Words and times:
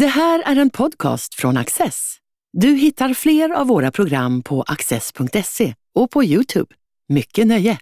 Det 0.00 0.06
här 0.06 0.42
är 0.46 0.56
en 0.56 0.70
podcast 0.70 1.34
från 1.34 1.56
Axess. 1.56 2.16
Du 2.52 2.68
hittar 2.68 3.14
fler 3.14 3.50
av 3.50 3.66
våra 3.66 3.90
program 3.90 4.42
på 4.42 4.62
axess.se 4.62 5.74
och 5.94 6.10
på 6.10 6.24
Youtube. 6.24 6.74
Mycket 7.08 7.46
nöje! 7.46 7.78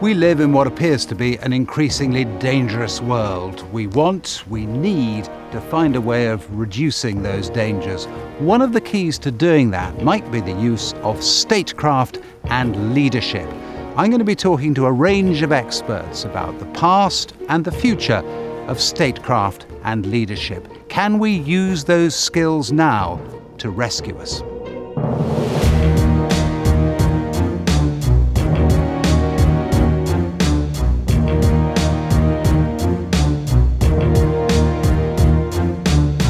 We 0.00 0.14
live 0.14 0.44
in 0.44 0.52
what 0.52 0.66
appears 0.66 1.06
to 1.06 1.14
be 1.14 1.38
an 1.44 1.52
increasingly 1.52 2.24
dangerous 2.24 3.02
world. 3.02 3.64
We 3.72 3.86
want, 3.86 4.44
we 4.50 4.60
need 4.60 5.24
to 5.52 5.60
find 5.60 5.96
a 5.96 6.00
way 6.00 6.32
of 6.32 6.40
reducing 6.50 7.22
those 7.22 7.52
dangers. 7.52 8.08
One 8.38 8.64
of 8.64 8.72
the 8.72 8.90
keys 8.90 9.18
to 9.18 9.30
doing 9.30 9.70
that 9.70 10.02
might 10.02 10.32
be 10.32 10.40
the 10.40 10.58
use 10.72 10.94
of 11.02 11.22
statecraft 11.22 12.18
and 12.44 12.94
leadership. 12.94 13.48
I'm 13.96 14.10
going 14.10 14.24
to 14.24 14.24
be 14.24 14.36
talking 14.36 14.74
to 14.74 14.86
a 14.86 14.92
range 14.92 15.42
of 15.42 15.52
experts 15.52 16.24
about 16.24 16.58
the 16.58 16.80
past 16.80 17.34
and 17.48 17.64
the 17.64 17.72
future 17.72 18.22
of 18.68 18.80
statecraft 18.80 19.66
and 19.84 20.06
leadership. 20.06 20.79
Can 20.90 21.20
we 21.20 21.30
use 21.30 21.84
those 21.84 22.16
skills 22.16 22.72
now 22.72 23.20
to 23.58 23.70
rescue 23.70 24.18
us? 24.18 24.40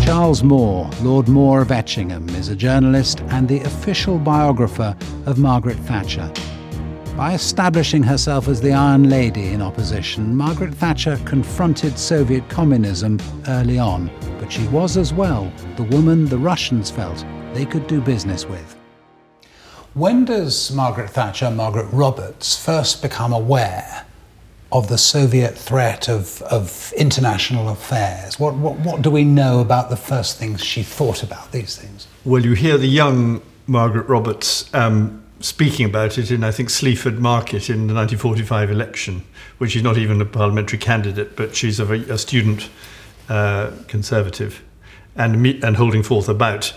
Charles 0.05 0.43
Moore, 0.43 0.91
Lord 1.01 1.27
Moore 1.27 1.63
of 1.63 1.69
Etchingham, 1.73 2.29
is 2.37 2.49
a 2.49 2.55
journalist 2.55 3.23
and 3.31 3.49
the 3.49 3.61
official 3.61 4.19
biographer 4.19 4.95
of 5.25 5.39
Margaret 5.39 5.79
Thatcher. 5.79 6.31
By 7.21 7.35
establishing 7.35 8.03
herself 8.03 8.49
as 8.49 8.63
the 8.63 8.73
Iron 8.73 9.11
Lady 9.11 9.49
in 9.49 9.61
opposition, 9.61 10.35
Margaret 10.35 10.73
Thatcher 10.73 11.21
confronted 11.27 11.99
Soviet 11.99 12.49
communism 12.49 13.21
early 13.47 13.79
on, 13.79 14.11
but 14.39 14.51
she 14.51 14.67
was 14.69 14.97
as 14.97 15.13
well 15.13 15.53
the 15.77 15.83
woman 15.83 16.25
the 16.25 16.39
Russians 16.39 16.91
felt 16.91 17.23
they 17.53 17.67
could 17.67 17.87
do 17.87 18.01
business 18.01 18.47
with. 18.47 18.75
When 19.93 20.25
does 20.25 20.73
Margaret 20.73 21.11
Thatcher, 21.11 21.51
Margaret 21.51 21.93
Roberts, 21.93 22.57
first 22.57 23.03
become 23.03 23.35
aware 23.35 24.07
of 24.73 24.89
the 24.89 24.97
Soviet 24.97 25.59
threat 25.59 26.09
of, 26.09 26.41
of 26.45 26.91
international 26.97 27.69
affairs? 27.69 28.41
What, 28.41 28.55
what, 28.55 28.79
what 28.79 29.03
do 29.03 29.11
we 29.11 29.25
know 29.25 29.61
about 29.61 29.91
the 29.91 29.97
first 29.97 30.39
things 30.39 30.65
she 30.65 30.83
thought 30.83 31.23
about 31.23 31.53
these 31.53 31.77
things? 31.77 32.07
Well, 32.25 32.43
you 32.43 32.55
hear 32.55 32.79
the 32.79 32.89
young 32.89 33.43
Margaret 33.67 34.09
Roberts 34.09 34.73
um, 34.75 35.20
speaking 35.41 35.87
about 35.87 36.19
it 36.19 36.31
in, 36.31 36.45
I 36.45 36.51
think, 36.51 36.71
Sleaford 36.71 37.19
Market 37.19 37.69
in 37.69 37.87
the 37.87 37.95
1945 37.95 38.71
election, 38.71 39.25
which 39.59 39.75
is 39.75 39.83
not 39.83 39.97
even 39.97 40.21
a 40.21 40.25
parliamentary 40.25 40.79
candidate, 40.79 41.37
but 41.37 41.57
she's 41.57 41.81
a, 41.81 41.93
a 41.93 42.19
student 42.19 42.69
uh, 43.29 43.71
conservative 43.89 44.63
and, 45.17 45.43
meet, 45.43 45.65
and 45.65 45.77
holding 45.77 46.03
forth 46.03 46.29
about 46.29 46.75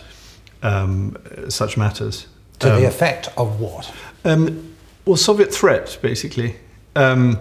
um, 0.61 1.17
such 1.50 1.78
matters. 1.78 2.28
To 2.59 2.73
Um, 2.75 2.81
the 2.81 2.88
effect 2.88 3.30
of 3.38 3.59
what? 3.59 3.91
um, 4.25 4.73
well, 5.06 5.17
Soviet 5.17 5.53
threat, 5.53 5.97
basically, 6.02 6.56
um, 6.95 7.39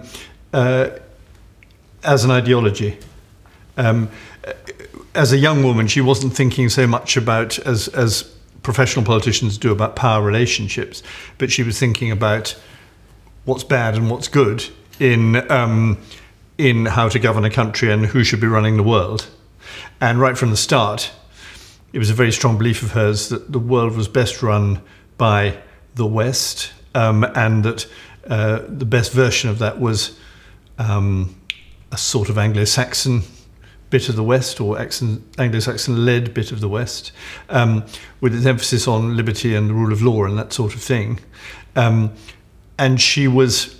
uh, 0.53 0.89
as 2.03 2.25
an 2.25 2.31
ideology. 2.31 2.97
Um, 3.77 4.09
as 5.15 5.31
a 5.31 5.37
young 5.37 5.63
woman, 5.63 5.87
she 5.87 6.01
wasn't 6.01 6.35
thinking 6.35 6.69
so 6.69 6.87
much 6.87 7.15
about, 7.15 7.57
as, 7.59 7.87
as 7.89 8.32
professional 8.63 9.05
politicians 9.05 9.57
do, 9.57 9.71
about 9.71 9.95
power 9.95 10.23
relationships, 10.23 11.03
but 11.37 11.51
she 11.51 11.63
was 11.63 11.77
thinking 11.77 12.11
about 12.11 12.55
what's 13.45 13.63
bad 13.63 13.95
and 13.95 14.09
what's 14.09 14.27
good 14.27 14.65
in, 14.99 15.49
um, 15.51 15.97
in 16.57 16.85
how 16.85 17.09
to 17.09 17.19
govern 17.19 17.45
a 17.45 17.49
country 17.49 17.91
and 17.91 18.05
who 18.05 18.23
should 18.23 18.39
be 18.39 18.47
running 18.47 18.77
the 18.77 18.83
world. 18.83 19.27
And 19.99 20.19
right 20.19 20.37
from 20.37 20.49
the 20.49 20.57
start, 20.57 21.11
it 21.91 21.99
was 21.99 22.09
a 22.09 22.13
very 22.13 22.31
strong 22.31 22.57
belief 22.57 22.81
of 22.81 22.91
hers 22.91 23.29
that 23.29 23.51
the 23.51 23.59
world 23.59 23.95
was 23.95 24.07
best 24.07 24.41
run 24.41 24.81
by 25.17 25.57
the 25.95 26.05
West, 26.05 26.71
um, 26.95 27.23
and 27.35 27.63
that 27.63 27.87
uh, 28.27 28.61
the 28.67 28.85
best 28.85 29.11
version 29.11 29.49
of 29.49 29.59
that 29.59 29.79
was 29.79 30.17
um, 30.79 31.35
a 31.91 31.97
sort 31.97 32.29
of 32.29 32.37
Anglo-Saxon 32.37 33.21
bit 33.93 34.09
of 34.09 34.15
the 34.15 34.23
West, 34.23 34.59
or 34.59 34.79
Anglo-Saxon-led 34.79 36.33
bit 36.33 36.51
of 36.51 36.59
the 36.61 36.67
West, 36.67 37.11
um, 37.49 37.85
with 38.21 38.33
its 38.35 38.47
emphasis 38.47 38.87
on 38.87 39.15
liberty 39.15 39.55
and 39.55 39.69
the 39.69 39.73
rule 39.75 39.93
of 39.93 40.01
law 40.01 40.25
and 40.25 40.35
that 40.35 40.51
sort 40.51 40.73
of 40.73 40.81
thing. 40.81 41.19
Um, 41.75 42.11
and 42.79 42.99
she 42.99 43.27
was 43.27 43.79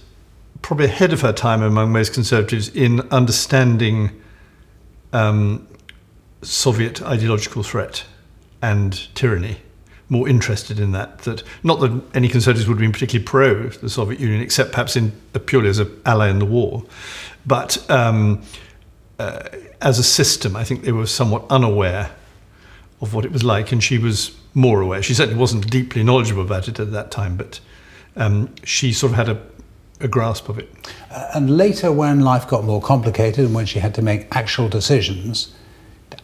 probably 0.62 0.86
ahead 0.86 1.14
of 1.14 1.22
her 1.22 1.34
time 1.34 1.64
among 1.64 1.92
most 1.92 2.14
conservatives 2.14 2.70
in 2.70 3.02
understanding 3.10 4.12
um, 5.14 5.68
Soviet 6.44 7.02
ideological 7.02 7.64
threat 7.64 8.06
and 8.62 8.92
tyranny. 9.16 9.58
More 10.10 10.30
interested 10.30 10.80
in 10.80 10.92
that. 10.92 11.20
That 11.24 11.42
not 11.64 11.80
that 11.80 11.92
any 12.14 12.30
conservatives 12.30 12.68
would 12.68 12.76
have 12.76 12.82
been 12.82 12.92
particularly 12.92 13.26
pro 13.26 13.70
the 13.70 13.90
Soviet 13.90 14.20
Union, 14.20 14.42
except 14.42 14.74
perhaps 14.74 14.96
in 14.96 15.12
purely 15.48 15.70
as 15.70 15.80
an 15.80 15.90
ally 16.06 16.30
in 16.30 16.38
the 16.38 16.46
war, 16.46 16.84
but 17.48 17.90
um, 17.90 18.44
uh, 19.18 19.50
as 19.84 20.00
a 20.00 20.04
system, 20.04 20.56
I 20.56 20.64
think 20.64 20.84
they 20.84 20.94
were 20.94 21.06
somewhat 21.06 21.46
unaware 21.50 22.12
of 23.02 23.14
what 23.14 23.26
it 23.26 23.32
was 23.32 23.44
like, 23.44 23.74
and 23.74 23.84
she 23.84 23.98
was 23.98 24.36
more 24.54 24.82
aware. 24.82 25.04
She 25.04 25.14
certainly 25.14 25.40
wasn't 25.40 25.70
deeply 25.70 26.04
knowledgeable 26.04 26.42
about 26.42 26.70
it 26.70 26.80
at 26.80 26.92
that 26.94 27.12
time, 27.12 27.36
but 27.36 27.60
um, 28.16 28.56
she 28.64 28.94
sort 28.94 29.12
of 29.12 29.18
had 29.18 29.30
a, 29.30 29.42
a 30.00 30.08
grasp 30.08 30.48
of 30.48 30.58
it. 30.58 30.74
Uh, 31.12 31.32
and 31.36 31.58
later, 31.58 31.92
when 31.92 32.22
life 32.22 32.48
got 32.48 32.64
more 32.64 32.82
complicated 32.82 33.46
and 33.46 33.54
when 33.54 33.66
she 33.66 33.80
had 33.80 33.94
to 33.96 34.02
make 34.02 34.34
actual 34.34 34.70
decisions, 34.70 35.54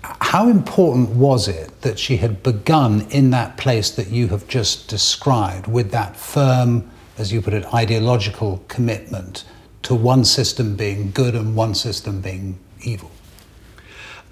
how 0.03 0.47
important 0.47 1.09
was 1.09 1.50
it 1.50 1.81
that 1.81 2.00
she 2.00 2.18
had 2.18 2.41
begun 2.41 3.02
in 3.09 3.31
that 3.31 3.58
place 3.58 3.91
that 3.91 4.08
you 4.08 4.30
have 4.30 4.47
just 4.47 4.88
described 4.88 5.68
with 5.68 5.91
that 5.91 6.16
firm, 6.16 6.90
as 7.18 7.34
you 7.34 7.41
put 7.41 7.53
it, 7.53 7.66
ideological 7.74 8.64
commitment 8.70 9.44
to 9.81 9.94
one 9.94 10.24
system 10.24 10.78
being 10.78 11.12
good 11.12 11.36
and 11.36 11.58
one 11.58 11.76
system 11.76 12.22
being 12.22 12.58
evil? 12.84 13.12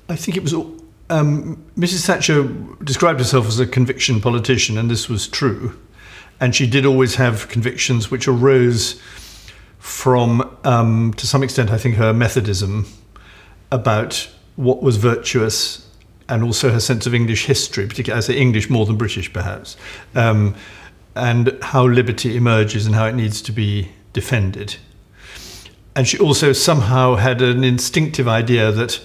I 0.09 0.15
think 0.15 0.37
it 0.37 0.43
was. 0.43 0.53
Um, 1.09 1.63
Mrs. 1.77 2.05
Thatcher 2.05 2.43
described 2.83 3.19
herself 3.19 3.47
as 3.47 3.59
a 3.59 3.67
conviction 3.67 4.19
politician, 4.19 4.77
and 4.77 4.91
this 4.91 5.07
was 5.07 5.27
true. 5.27 5.79
And 6.39 6.53
she 6.53 6.67
did 6.67 6.85
always 6.85 7.15
have 7.15 7.47
convictions 7.49 8.11
which 8.11 8.27
arose 8.27 9.01
from, 9.79 10.55
um, 10.63 11.13
to 11.13 11.25
some 11.25 11.43
extent, 11.43 11.71
I 11.71 11.77
think, 11.77 11.95
her 11.95 12.13
Methodism 12.13 12.85
about 13.71 14.29
what 14.55 14.83
was 14.83 14.97
virtuous 14.97 15.87
and 16.29 16.43
also 16.43 16.71
her 16.71 16.79
sense 16.79 17.05
of 17.05 17.13
English 17.13 17.45
history, 17.45 17.87
particularly, 17.87 18.17
I 18.17 18.21
say 18.21 18.37
English 18.37 18.69
more 18.69 18.85
than 18.85 18.97
British, 18.97 19.31
perhaps, 19.31 19.77
um, 20.13 20.55
and 21.15 21.57
how 21.61 21.85
liberty 21.85 22.35
emerges 22.35 22.85
and 22.85 22.95
how 22.95 23.05
it 23.05 23.15
needs 23.15 23.41
to 23.43 23.51
be 23.51 23.89
defended. 24.13 24.75
And 25.95 26.07
she 26.07 26.19
also 26.19 26.53
somehow 26.53 27.15
had 27.15 27.41
an 27.41 27.63
instinctive 27.63 28.27
idea 28.27 28.71
that 28.71 29.01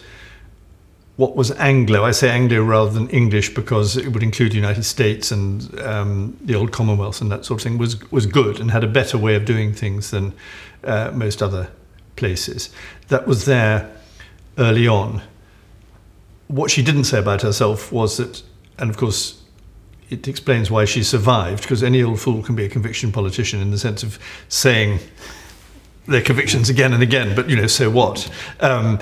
what 1.17 1.37
was 1.37 1.51
Anglo, 1.53 2.05
I 2.05 2.11
say 2.11 2.31
Anglo 2.31 2.63
rather 2.63 2.91
than 2.91 3.09
English 3.11 3.55
because 3.55 3.97
it 3.97 4.09
would 4.09 4.23
include 4.23 4.53
the 4.53 4.57
United 4.57 4.85
States 4.85 5.31
and 5.31 5.79
um, 5.81 6.37
the 6.41 6.55
old 6.55 6.73
Commonwealth 6.73 7.21
and 7.21 7.31
that 7.31 7.45
sort 7.45 7.61
of 7.61 7.65
thing, 7.65 7.79
was, 7.79 8.11
was 8.11 8.27
good 8.27 8.59
and 8.61 8.71
had 8.71 8.83
a 8.83 8.87
better 8.87 9.19
way 9.19 9.35
of 9.35 9.45
doing 9.45 9.75
things 9.75 10.11
than 10.11 10.33
uh, 10.85 11.11
most 11.13 11.43
other 11.43 11.71
places. 12.17 12.71
That 13.09 13.27
was 13.27 13.45
there 13.45 13.95
early 14.57 14.89
on. 14.89 15.23
What 16.49 16.71
she 16.71 16.83
didn't 16.83 17.05
say 17.05 17.19
about 17.19 17.43
herself 17.43 17.93
was 17.93 18.17
that, 18.17 18.43
and 18.79 18.89
of 18.89 18.97
course, 18.97 19.43
it 20.09 20.29
explains 20.29 20.71
why 20.71 20.85
she 20.87 21.03
survived, 21.03 21.63
because 21.63 21.83
any 21.83 22.03
old 22.03 22.21
fool 22.21 22.43
can 22.43 22.55
be 22.55 22.65
a 22.65 22.69
conviction 22.69 23.13
politician 23.13 23.61
in 23.61 23.71
the 23.71 23.79
sense 23.79 24.03
of 24.03 24.19
saying 24.49 24.99
their 26.07 26.21
convictions 26.21 26.69
again 26.69 26.93
and 26.93 27.03
again, 27.03 27.35
but 27.35 27.49
you 27.49 27.57
know, 27.57 27.67
so 27.67 27.91
what? 27.91 28.31
Um, 28.61 28.99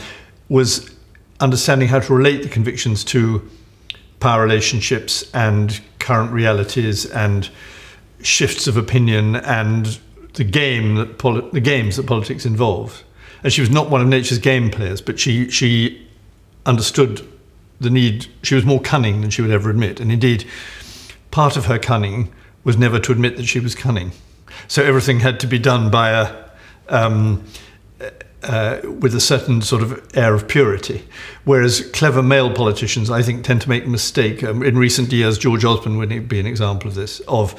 was 0.48 0.94
understanding 1.40 1.88
how 1.88 2.00
to 2.00 2.14
relate 2.14 2.42
the 2.42 2.48
convictions 2.48 3.04
to 3.04 3.48
power 4.20 4.42
relationships 4.42 5.28
and 5.32 5.80
current 5.98 6.30
realities 6.30 7.06
and 7.06 7.50
shifts 8.22 8.66
of 8.66 8.76
opinion 8.76 9.36
and 9.36 9.98
the 10.34 10.44
game 10.44 10.94
that 10.96 11.18
poli- 11.18 11.48
the 11.52 11.60
games 11.60 11.96
that 11.96 12.06
politics 12.06 12.46
involve. 12.46 13.02
And 13.42 13.52
she 13.52 13.62
was 13.62 13.70
not 13.70 13.90
one 13.90 14.00
of 14.00 14.06
nature's 14.06 14.38
game 14.38 14.70
players, 14.70 15.00
but 15.00 15.18
she 15.18 15.50
she 15.50 16.06
understood 16.66 17.26
the 17.80 17.90
need. 17.90 18.26
She 18.42 18.54
was 18.54 18.64
more 18.64 18.80
cunning 18.80 19.22
than 19.22 19.30
she 19.30 19.42
would 19.42 19.50
ever 19.50 19.70
admit, 19.70 19.98
and 19.98 20.12
indeed, 20.12 20.44
part 21.30 21.56
of 21.56 21.64
her 21.66 21.78
cunning 21.78 22.30
was 22.62 22.76
never 22.76 22.98
to 23.00 23.12
admit 23.12 23.38
that 23.38 23.46
she 23.46 23.58
was 23.58 23.74
cunning. 23.74 24.12
So 24.68 24.84
everything 24.84 25.20
had 25.20 25.40
to 25.40 25.46
be 25.46 25.58
done 25.58 25.90
by 25.90 26.10
a 26.10 26.44
um, 26.88 27.44
uh, 28.42 28.80
with 29.00 29.14
a 29.14 29.20
certain 29.20 29.62
sort 29.62 29.82
of 29.82 30.00
air 30.14 30.34
of 30.34 30.48
purity. 30.48 31.04
Whereas 31.44 31.88
clever 31.92 32.22
male 32.22 32.52
politicians, 32.52 33.10
I 33.10 33.22
think, 33.22 33.44
tend 33.44 33.62
to 33.62 33.68
make 33.68 33.84
a 33.84 33.88
mistake. 33.88 34.42
Um, 34.42 34.62
in 34.62 34.78
recent 34.78 35.12
years, 35.12 35.38
George 35.38 35.64
Osborne 35.64 35.98
would 35.98 36.28
be 36.28 36.40
an 36.40 36.46
example 36.46 36.88
of 36.88 36.94
this, 36.94 37.20
of 37.28 37.54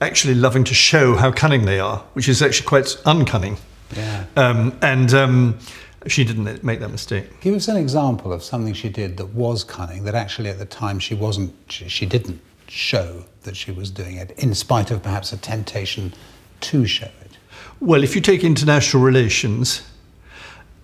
actually 0.00 0.34
loving 0.34 0.64
to 0.64 0.74
show 0.74 1.14
how 1.16 1.30
cunning 1.32 1.66
they 1.66 1.80
are, 1.80 1.98
which 2.14 2.28
is 2.28 2.42
actually 2.42 2.66
quite 2.66 2.84
uncunning. 3.04 3.58
Yeah. 3.96 4.24
Um, 4.36 4.78
and 4.82 5.12
um, 5.12 5.58
she 6.06 6.24
didn't 6.24 6.62
make 6.64 6.80
that 6.80 6.90
mistake. 6.90 7.40
Give 7.40 7.54
us 7.54 7.68
an 7.68 7.76
example 7.76 8.32
of 8.32 8.42
something 8.42 8.72
she 8.72 8.88
did 8.88 9.16
that 9.16 9.34
was 9.34 9.64
cunning, 9.64 10.04
that 10.04 10.14
actually 10.14 10.48
at 10.48 10.58
the 10.58 10.64
time 10.64 10.98
she 10.98 11.14
wasn't, 11.14 11.54
she, 11.68 11.88
she 11.88 12.06
didn't 12.06 12.40
show 12.68 13.24
that 13.42 13.56
she 13.56 13.72
was 13.72 13.90
doing 13.90 14.16
it, 14.16 14.30
in 14.38 14.54
spite 14.54 14.90
of 14.90 15.02
perhaps 15.02 15.32
a 15.32 15.36
temptation 15.36 16.12
to 16.60 16.86
show 16.86 17.06
it. 17.06 17.36
Well, 17.80 18.04
if 18.04 18.14
you 18.14 18.20
take 18.20 18.44
international 18.44 19.02
relations, 19.02 19.82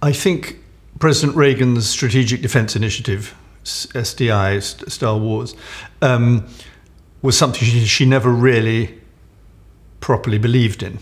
I 0.06 0.12
think 0.12 0.60
President 1.00 1.36
Reagan's 1.36 1.88
Strategic 1.88 2.40
Defense 2.40 2.76
Initiative, 2.76 3.34
SDI, 3.64 4.62
Star 4.88 5.18
Wars, 5.18 5.56
um, 6.00 6.46
was 7.22 7.36
something 7.36 7.64
she, 7.64 7.84
she 7.86 8.06
never 8.06 8.30
really 8.30 9.00
properly 9.98 10.38
believed 10.38 10.84
in. 10.84 11.00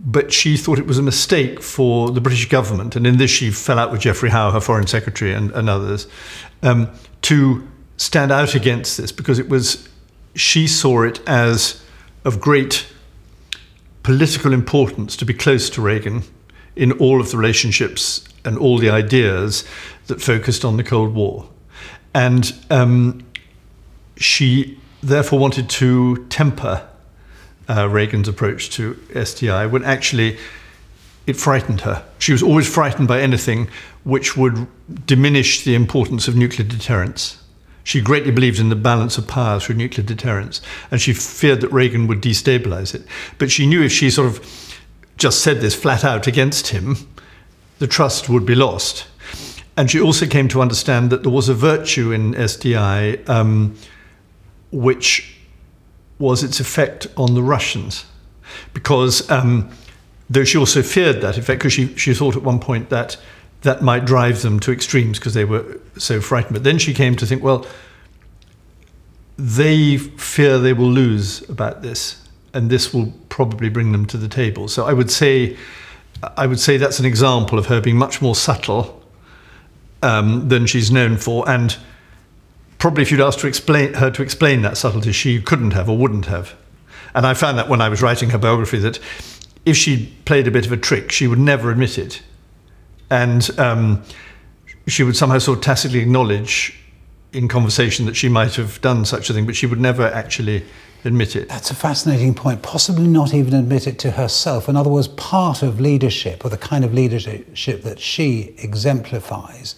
But 0.00 0.32
she 0.32 0.56
thought 0.56 0.78
it 0.78 0.86
was 0.86 0.96
a 0.96 1.02
mistake 1.02 1.62
for 1.62 2.10
the 2.10 2.22
British 2.22 2.48
government, 2.48 2.96
and 2.96 3.06
in 3.06 3.18
this 3.18 3.30
she 3.30 3.50
fell 3.50 3.78
out 3.78 3.92
with 3.92 4.00
Geoffrey 4.00 4.30
Howe, 4.30 4.50
her 4.50 4.60
foreign 4.60 4.86
secretary, 4.86 5.34
and, 5.34 5.50
and 5.50 5.68
others, 5.68 6.08
um, 6.62 6.88
to 7.20 7.68
stand 7.98 8.32
out 8.32 8.54
against 8.54 8.96
this 8.96 9.12
because 9.12 9.38
it 9.38 9.50
was 9.50 9.90
she 10.34 10.66
saw 10.66 11.02
it 11.02 11.20
as 11.28 11.84
of 12.24 12.40
great 12.40 12.86
political 14.02 14.54
importance 14.54 15.18
to 15.18 15.26
be 15.26 15.34
close 15.34 15.68
to 15.68 15.82
Reagan 15.82 16.22
in 16.76 16.92
all 16.92 17.20
of 17.20 17.30
the 17.30 17.36
relationships 17.36 18.24
and 18.44 18.56
all 18.58 18.78
the 18.78 18.90
ideas 18.90 19.64
that 20.06 20.20
focused 20.20 20.64
on 20.64 20.76
the 20.76 20.84
Cold 20.84 21.14
War. 21.14 21.48
And 22.14 22.54
um, 22.70 23.26
she 24.16 24.78
therefore 25.02 25.38
wanted 25.38 25.68
to 25.68 26.26
temper 26.26 26.86
uh, 27.68 27.88
Reagan's 27.88 28.28
approach 28.28 28.70
to 28.70 28.94
SDI 29.10 29.70
when 29.70 29.84
actually 29.84 30.38
it 31.26 31.36
frightened 31.36 31.80
her. 31.80 32.04
She 32.18 32.32
was 32.32 32.42
always 32.42 32.72
frightened 32.72 33.08
by 33.08 33.20
anything 33.20 33.68
which 34.04 34.36
would 34.36 34.68
diminish 35.06 35.64
the 35.64 35.74
importance 35.74 36.28
of 36.28 36.36
nuclear 36.36 36.66
deterrence. 36.66 37.42
She 37.82 38.00
greatly 38.00 38.30
believed 38.30 38.58
in 38.58 38.68
the 38.68 38.76
balance 38.76 39.18
of 39.18 39.28
power 39.28 39.60
through 39.60 39.76
nuclear 39.76 40.04
deterrence, 40.04 40.60
and 40.90 41.00
she 41.00 41.12
feared 41.12 41.60
that 41.60 41.72
Reagan 41.72 42.06
would 42.08 42.20
destabilize 42.20 42.94
it. 42.94 43.02
But 43.38 43.50
she 43.50 43.66
knew 43.66 43.82
if 43.82 43.92
she 43.92 44.10
sort 44.10 44.28
of 44.28 44.65
just 45.16 45.40
said 45.40 45.60
this 45.60 45.74
flat 45.74 46.04
out 46.04 46.26
against 46.26 46.68
him, 46.68 46.96
the 47.78 47.86
trust 47.86 48.28
would 48.28 48.46
be 48.46 48.54
lost. 48.54 49.06
And 49.76 49.90
she 49.90 50.00
also 50.00 50.26
came 50.26 50.48
to 50.48 50.62
understand 50.62 51.10
that 51.10 51.22
there 51.22 51.32
was 51.32 51.48
a 51.48 51.54
virtue 51.54 52.12
in 52.12 52.32
SDI 52.32 53.28
um, 53.28 53.76
which 54.72 55.36
was 56.18 56.42
its 56.42 56.60
effect 56.60 57.06
on 57.16 57.34
the 57.34 57.42
Russians. 57.42 58.06
Because 58.72 59.28
um, 59.30 59.70
though 60.30 60.44
she 60.44 60.56
also 60.56 60.82
feared 60.82 61.20
that 61.20 61.36
effect, 61.36 61.60
because 61.60 61.72
she, 61.72 61.94
she 61.96 62.14
thought 62.14 62.36
at 62.36 62.42
one 62.42 62.58
point 62.58 62.88
that 62.90 63.16
that 63.62 63.82
might 63.82 64.04
drive 64.04 64.42
them 64.42 64.60
to 64.60 64.72
extremes 64.72 65.18
because 65.18 65.34
they 65.34 65.44
were 65.44 65.80
so 65.98 66.20
frightened. 66.20 66.54
But 66.54 66.64
then 66.64 66.78
she 66.78 66.94
came 66.94 67.16
to 67.16 67.26
think, 67.26 67.42
well, 67.42 67.66
they 69.36 69.98
fear 69.98 70.58
they 70.58 70.72
will 70.72 70.90
lose 70.90 71.46
about 71.50 71.82
this 71.82 72.25
and 72.56 72.70
this 72.70 72.94
will 72.94 73.12
probably 73.28 73.68
bring 73.68 73.92
them 73.92 74.06
to 74.06 74.16
the 74.16 74.28
table. 74.28 74.66
So 74.66 74.86
I 74.86 74.94
would 74.94 75.10
say, 75.10 75.56
I 76.36 76.46
would 76.46 76.58
say 76.58 76.78
that's 76.78 76.98
an 76.98 77.04
example 77.04 77.58
of 77.58 77.66
her 77.66 77.82
being 77.82 77.98
much 77.98 78.22
more 78.22 78.34
subtle 78.34 79.02
um, 80.02 80.48
than 80.48 80.66
she's 80.66 80.90
known 80.90 81.18
for, 81.18 81.48
and 81.48 81.76
probably 82.78 83.02
if 83.02 83.10
you'd 83.10 83.20
asked 83.20 83.40
to 83.40 83.46
explain 83.46 83.94
her 83.94 84.10
to 84.10 84.22
explain 84.22 84.62
that 84.62 84.78
subtlety, 84.78 85.12
she 85.12 85.40
couldn't 85.40 85.72
have 85.72 85.88
or 85.90 85.98
wouldn't 85.98 86.26
have. 86.26 86.54
And 87.14 87.26
I 87.26 87.34
found 87.34 87.58
that 87.58 87.68
when 87.68 87.80
I 87.80 87.90
was 87.90 88.00
writing 88.00 88.30
her 88.30 88.38
biography 88.38 88.78
that 88.78 88.98
if 89.66 89.76
she 89.76 90.14
played 90.24 90.46
a 90.46 90.50
bit 90.50 90.64
of 90.64 90.72
a 90.72 90.76
trick, 90.76 91.12
she 91.12 91.26
would 91.26 91.38
never 91.38 91.70
admit 91.70 91.98
it, 91.98 92.22
and 93.10 93.50
um, 93.58 94.02
she 94.86 95.02
would 95.02 95.16
somehow 95.16 95.38
sort 95.38 95.58
of 95.58 95.64
tacitly 95.64 95.98
acknowledge 95.98 96.78
in 97.36 97.48
conversation 97.48 98.06
that 98.06 98.16
she 98.16 98.28
might 98.28 98.54
have 98.54 98.80
done 98.80 99.04
such 99.04 99.28
a 99.28 99.34
thing, 99.34 99.44
but 99.44 99.54
she 99.54 99.66
would 99.66 99.80
never 99.80 100.04
actually 100.06 100.64
admit 101.04 101.36
it. 101.36 101.48
That's 101.48 101.70
a 101.70 101.74
fascinating 101.74 102.34
point. 102.34 102.62
Possibly 102.62 103.06
not 103.06 103.34
even 103.34 103.54
admit 103.54 103.86
it 103.86 103.98
to 104.00 104.12
herself. 104.12 104.68
In 104.68 104.76
other 104.76 104.88
words, 104.88 105.08
part 105.08 105.62
of 105.62 105.78
leadership, 105.78 106.44
or 106.44 106.48
the 106.48 106.56
kind 106.56 106.84
of 106.84 106.94
leadership 106.94 107.82
that 107.82 108.00
she 108.00 108.54
exemplifies, 108.58 109.76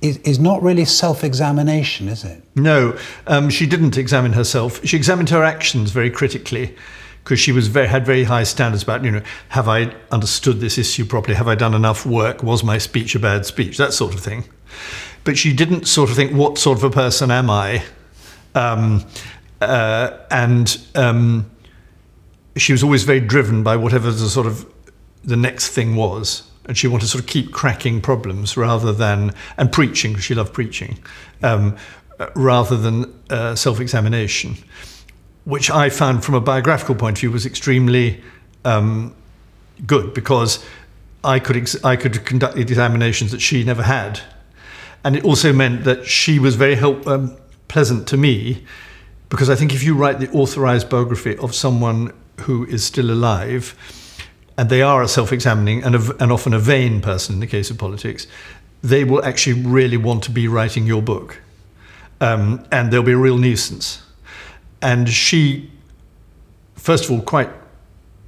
is, 0.00 0.18
is 0.18 0.38
not 0.38 0.62
really 0.62 0.84
self 0.84 1.24
examination, 1.24 2.08
is 2.08 2.24
it? 2.24 2.42
No, 2.54 2.96
um, 3.26 3.50
she 3.50 3.66
didn't 3.66 3.98
examine 3.98 4.32
herself. 4.32 4.84
She 4.86 4.96
examined 4.96 5.30
her 5.30 5.42
actions 5.42 5.90
very 5.90 6.10
critically 6.10 6.76
because 7.24 7.38
she 7.38 7.52
was 7.52 7.68
very, 7.68 7.86
had 7.86 8.04
very 8.06 8.24
high 8.24 8.42
standards 8.42 8.82
about, 8.82 9.04
you 9.04 9.10
know, 9.10 9.22
have 9.48 9.68
I 9.68 9.94
understood 10.10 10.60
this 10.60 10.78
issue 10.78 11.04
properly? 11.04 11.36
Have 11.36 11.48
I 11.48 11.54
done 11.54 11.74
enough 11.74 12.04
work? 12.04 12.42
Was 12.42 12.64
my 12.64 12.78
speech 12.78 13.14
a 13.14 13.20
bad 13.20 13.46
speech? 13.46 13.76
That 13.76 13.92
sort 13.92 14.14
of 14.14 14.20
thing. 14.20 14.44
But 15.24 15.38
she 15.38 15.52
didn't 15.52 15.86
sort 15.86 16.10
of 16.10 16.16
think, 16.16 16.32
what 16.32 16.58
sort 16.58 16.78
of 16.78 16.84
a 16.84 16.90
person 16.90 17.30
am 17.30 17.48
I? 17.48 17.84
Um, 18.54 19.04
uh, 19.60 20.18
and 20.30 20.84
um, 20.94 21.50
she 22.56 22.72
was 22.72 22.82
always 22.82 23.04
very 23.04 23.20
driven 23.20 23.62
by 23.62 23.76
whatever 23.76 24.10
the 24.10 24.28
sort 24.28 24.46
of 24.46 24.66
the 25.24 25.36
next 25.36 25.68
thing 25.68 25.94
was 25.96 26.50
and 26.66 26.76
she 26.76 26.86
wanted 26.86 27.02
to 27.02 27.08
sort 27.08 27.22
of 27.24 27.28
keep 27.28 27.52
cracking 27.52 28.00
problems 28.00 28.56
rather 28.56 28.92
than 28.92 29.32
and 29.56 29.72
preaching 29.72 30.16
she 30.16 30.34
loved 30.34 30.52
preaching 30.52 30.98
um, 31.42 31.76
rather 32.34 32.76
than 32.76 33.22
uh, 33.30 33.54
self-examination 33.54 34.56
which 35.44 35.70
i 35.70 35.88
found 35.88 36.24
from 36.24 36.34
a 36.34 36.40
biographical 36.40 36.94
point 36.94 37.16
of 37.16 37.20
view 37.20 37.30
was 37.30 37.46
extremely 37.46 38.22
um, 38.64 39.14
good 39.86 40.12
because 40.14 40.64
i 41.24 41.38
could 41.38 41.56
ex- 41.56 41.82
i 41.84 41.96
could 41.96 42.24
conduct 42.24 42.54
the 42.54 42.60
examinations 42.60 43.30
that 43.30 43.40
she 43.40 43.64
never 43.64 43.82
had 43.82 44.20
and 45.04 45.16
it 45.16 45.24
also 45.24 45.52
meant 45.52 45.84
that 45.84 46.06
she 46.06 46.38
was 46.38 46.56
very 46.56 46.74
help, 46.74 47.06
um, 47.06 47.36
pleasant 47.68 48.06
to 48.08 48.16
me 48.16 48.64
because 49.32 49.48
I 49.48 49.54
think 49.54 49.72
if 49.72 49.82
you 49.82 49.94
write 49.94 50.20
the 50.20 50.30
authorized 50.32 50.90
biography 50.90 51.38
of 51.38 51.54
someone 51.54 52.12
who 52.40 52.66
is 52.66 52.84
still 52.84 53.10
alive, 53.10 53.74
and 54.58 54.68
they 54.68 54.82
are 54.82 55.02
a 55.02 55.08
self 55.08 55.32
examining 55.32 55.82
and, 55.82 55.94
and 56.20 56.30
often 56.30 56.52
a 56.52 56.58
vain 56.58 57.00
person 57.00 57.36
in 57.36 57.40
the 57.40 57.46
case 57.46 57.70
of 57.70 57.78
politics, 57.78 58.26
they 58.82 59.04
will 59.04 59.24
actually 59.24 59.62
really 59.62 59.96
want 59.96 60.22
to 60.24 60.30
be 60.30 60.48
writing 60.48 60.86
your 60.86 61.00
book. 61.00 61.40
Um, 62.20 62.66
and 62.70 62.92
they'll 62.92 63.02
be 63.02 63.12
a 63.12 63.16
real 63.16 63.38
nuisance. 63.38 64.02
And 64.82 65.08
she, 65.08 65.70
first 66.74 67.06
of 67.06 67.10
all, 67.10 67.22
quite 67.22 67.48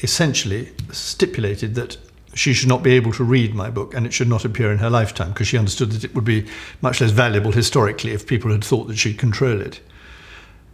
essentially 0.00 0.73
stipulated 0.91 1.75
that 1.75 1.99
she 2.35 2.53
should 2.53 2.69
not 2.69 2.83
be 2.83 2.93
able 2.93 3.13
to 3.13 3.25
read 3.25 3.55
my 3.55 3.71
book 3.71 3.95
and 3.95 4.07
it 4.07 4.13
should 4.13 4.29
not 4.29 4.45
appear 4.45 4.73
in 4.73 4.79
her 4.79 4.91
lifetime 4.91 5.31
because 5.31 5.47
she 5.47 5.59
understood 5.59 5.93
that 5.93 6.05
it 6.05 6.15
would 6.15 6.25
be 6.25 6.47
much 6.83 7.01
less 7.01 7.11
valuable 7.11 7.53
historically 7.53 8.13
if 8.13 8.27
people 8.27 8.51
had 8.51 8.65
thought 8.65 8.89
that 8.89 8.97
she'd 8.97 9.19
control 9.19 9.61
it. 9.61 9.81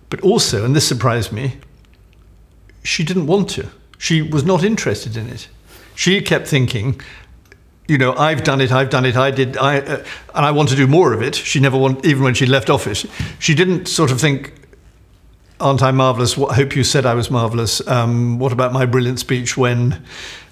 But 0.08 0.20
also, 0.22 0.64
and 0.64 0.74
this 0.74 0.88
surprised 0.88 1.32
me, 1.32 1.58
she 2.82 3.04
didn't 3.04 3.26
want 3.26 3.50
to. 3.50 3.68
She 3.98 4.22
was 4.22 4.44
not 4.44 4.64
interested 4.64 5.16
in 5.16 5.28
it. 5.28 5.48
She 5.94 6.20
kept 6.22 6.48
thinking, 6.48 7.00
you 7.86 7.98
know, 7.98 8.14
I've 8.14 8.42
done 8.42 8.60
it, 8.60 8.72
I've 8.72 8.88
done 8.88 9.04
it, 9.04 9.16
I 9.16 9.30
did, 9.30 9.56
I, 9.58 9.80
uh, 9.80 10.04
and 10.34 10.46
I 10.46 10.50
want 10.52 10.70
to 10.70 10.76
do 10.76 10.86
more 10.86 11.12
of 11.12 11.22
it. 11.22 11.34
She 11.34 11.60
never 11.60 11.76
even 12.04 12.22
when 12.22 12.34
she 12.34 12.46
left 12.46 12.70
office, 12.70 13.04
she 13.38 13.54
didn't 13.54 13.86
sort 13.86 14.10
of 14.10 14.20
think, 14.20 14.54
aren't 15.60 15.82
I 15.82 15.90
marvelous? 15.90 16.38
I 16.38 16.54
hope 16.54 16.74
you 16.74 16.84
said 16.84 17.04
I 17.04 17.14
was 17.14 17.30
marvelous. 17.30 17.86
Um, 17.86 18.38
what 18.38 18.52
about 18.52 18.72
my 18.72 18.86
brilliant 18.86 19.18
speech 19.18 19.56
when, 19.56 20.02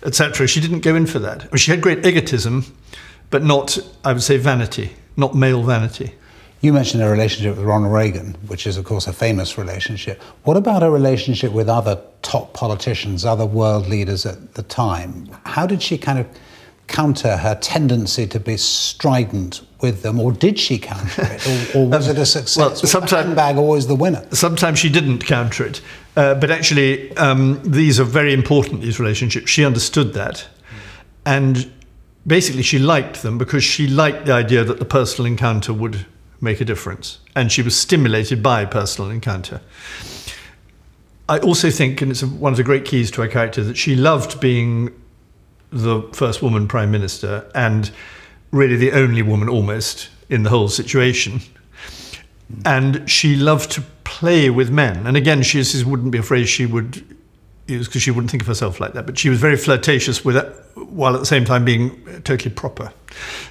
etc. 0.03 0.47
She 0.47 0.61
didn't 0.61 0.81
go 0.81 0.95
in 0.95 1.07
for 1.07 1.19
that. 1.19 1.49
She 1.59 1.71
had 1.71 1.81
great 1.81 2.05
egotism, 2.05 2.65
but 3.31 3.43
not, 3.43 3.79
I 4.05 4.13
would 4.13 4.23
say, 4.23 4.37
vanity, 4.37 4.93
not 5.17 5.35
male 5.35 5.63
vanity. 5.63 6.15
You 6.61 6.73
mentioned 6.73 7.03
her 7.03 7.11
relationship 7.11 7.57
with 7.57 7.65
Ronald 7.65 7.93
Reagan, 7.93 8.35
which 8.49 8.67
is, 8.67 8.77
of 8.77 8.85
course, 8.85 9.07
a 9.07 9.13
famous 9.13 9.57
relationship. 9.57 10.21
What 10.43 10.57
about 10.57 10.83
her 10.83 10.91
relationship 10.91 11.53
with 11.53 11.69
other 11.69 12.01
top 12.23 12.53
politicians, 12.53 13.25
other 13.25 13.47
world 13.47 13.87
leaders 13.87 14.27
at 14.27 14.55
the 14.55 14.65
time? 14.65 15.31
How 15.45 15.67
did 15.67 15.83
she 15.83 15.97
kind 15.97 16.19
of 16.19 16.27
counter 16.89 17.37
her 17.37 17.55
tendency 17.55 18.27
to 18.27 18.41
be 18.41 18.57
strident 18.57 19.61
with 19.81 20.03
them, 20.03 20.19
or 20.21 20.33
did 20.33 20.59
she 20.59 20.79
counter 20.79 21.23
it, 21.23 21.75
or, 21.75 21.79
or 21.79 21.89
was 21.91 22.09
it 22.09 22.19
a 22.19 22.27
success? 22.27 22.57
Well, 22.57 22.75
sometimes 22.77 23.35
bag 23.35 23.57
always 23.57 23.87
the 23.87 23.95
winner. 23.95 24.27
Sometimes 24.33 24.79
she 24.79 24.89
didn't 24.89 25.25
counter 25.25 25.65
it, 25.65 25.81
uh, 26.17 26.35
but 26.35 26.51
actually, 26.51 27.17
um, 27.17 27.61
these 27.63 28.01
are 28.01 28.05
very 28.05 28.33
important. 28.33 28.83
These 28.83 28.99
relationships, 28.99 29.51
she 29.51 29.65
understood 29.65 30.15
that, 30.15 30.47
and 31.25 31.71
basically, 32.27 32.63
she 32.63 32.79
liked 32.79 33.23
them 33.23 33.39
because 33.39 33.63
she 33.63 33.87
liked 33.87 34.27
the 34.27 34.33
idea 34.33 34.65
that 34.65 34.79
the 34.79 34.85
personal 34.85 35.27
encounter 35.27 35.73
would 35.73 36.07
make 36.41 36.61
a 36.61 36.65
difference. 36.65 37.19
And 37.35 37.51
she 37.51 37.63
was 37.63 37.77
stimulated 37.77 38.43
by 38.43 38.65
personal 38.65 39.11
encounter. 39.11 39.61
I 41.29 41.39
also 41.41 41.71
think, 41.71 42.01
and 42.01 42.11
it's 42.11 42.23
one 42.23 42.53
of 42.53 42.57
the 42.57 42.65
great 42.65 42.85
keys 42.85 43.11
to 43.13 43.23
her 43.23 43.29
character, 43.29 43.63
that 43.65 43.77
she 43.77 43.95
loved 43.95 44.41
being 44.41 44.91
the 45.71 46.03
first 46.15 46.43
woman 46.43 46.67
prime 46.67 46.91
minister 46.91 47.51
and 47.55 47.91
really 48.51 48.77
the 48.77 48.93
only 48.93 49.23
woman 49.23 49.49
almost 49.49 50.09
in 50.29 50.43
the 50.43 50.51
whole 50.51 50.69
situation. 50.69 51.41
And 52.65 53.09
she 53.11 53.37
loved 53.37 53.71
to 53.73 53.83
play 54.05 54.51
with 54.51 54.71
men. 54.71 55.07
And 55.07 55.17
again, 55.17 55.43
she 55.43 55.63
wouldn't 55.85 56.11
be 56.11 56.19
afraid 56.19 56.47
she 56.47 56.67
would 56.67 57.05
was 57.77 57.87
because 57.87 58.03
she 58.03 58.11
wouldn't 58.11 58.31
think 58.31 58.43
of 58.43 58.47
herself 58.47 58.81
like 58.81 58.95
that, 58.95 59.05
but 59.05 59.19
she 59.19 59.29
was 59.29 59.39
very 59.39 59.57
flirtatious 59.57 60.25
with 60.25 60.37
it, 60.37 60.47
while 60.75 61.15
at 61.15 61.21
the 61.21 61.27
same 61.27 61.45
time 61.45 61.65
being 61.65 62.03
totally 62.25 62.51
proper. 62.51 62.93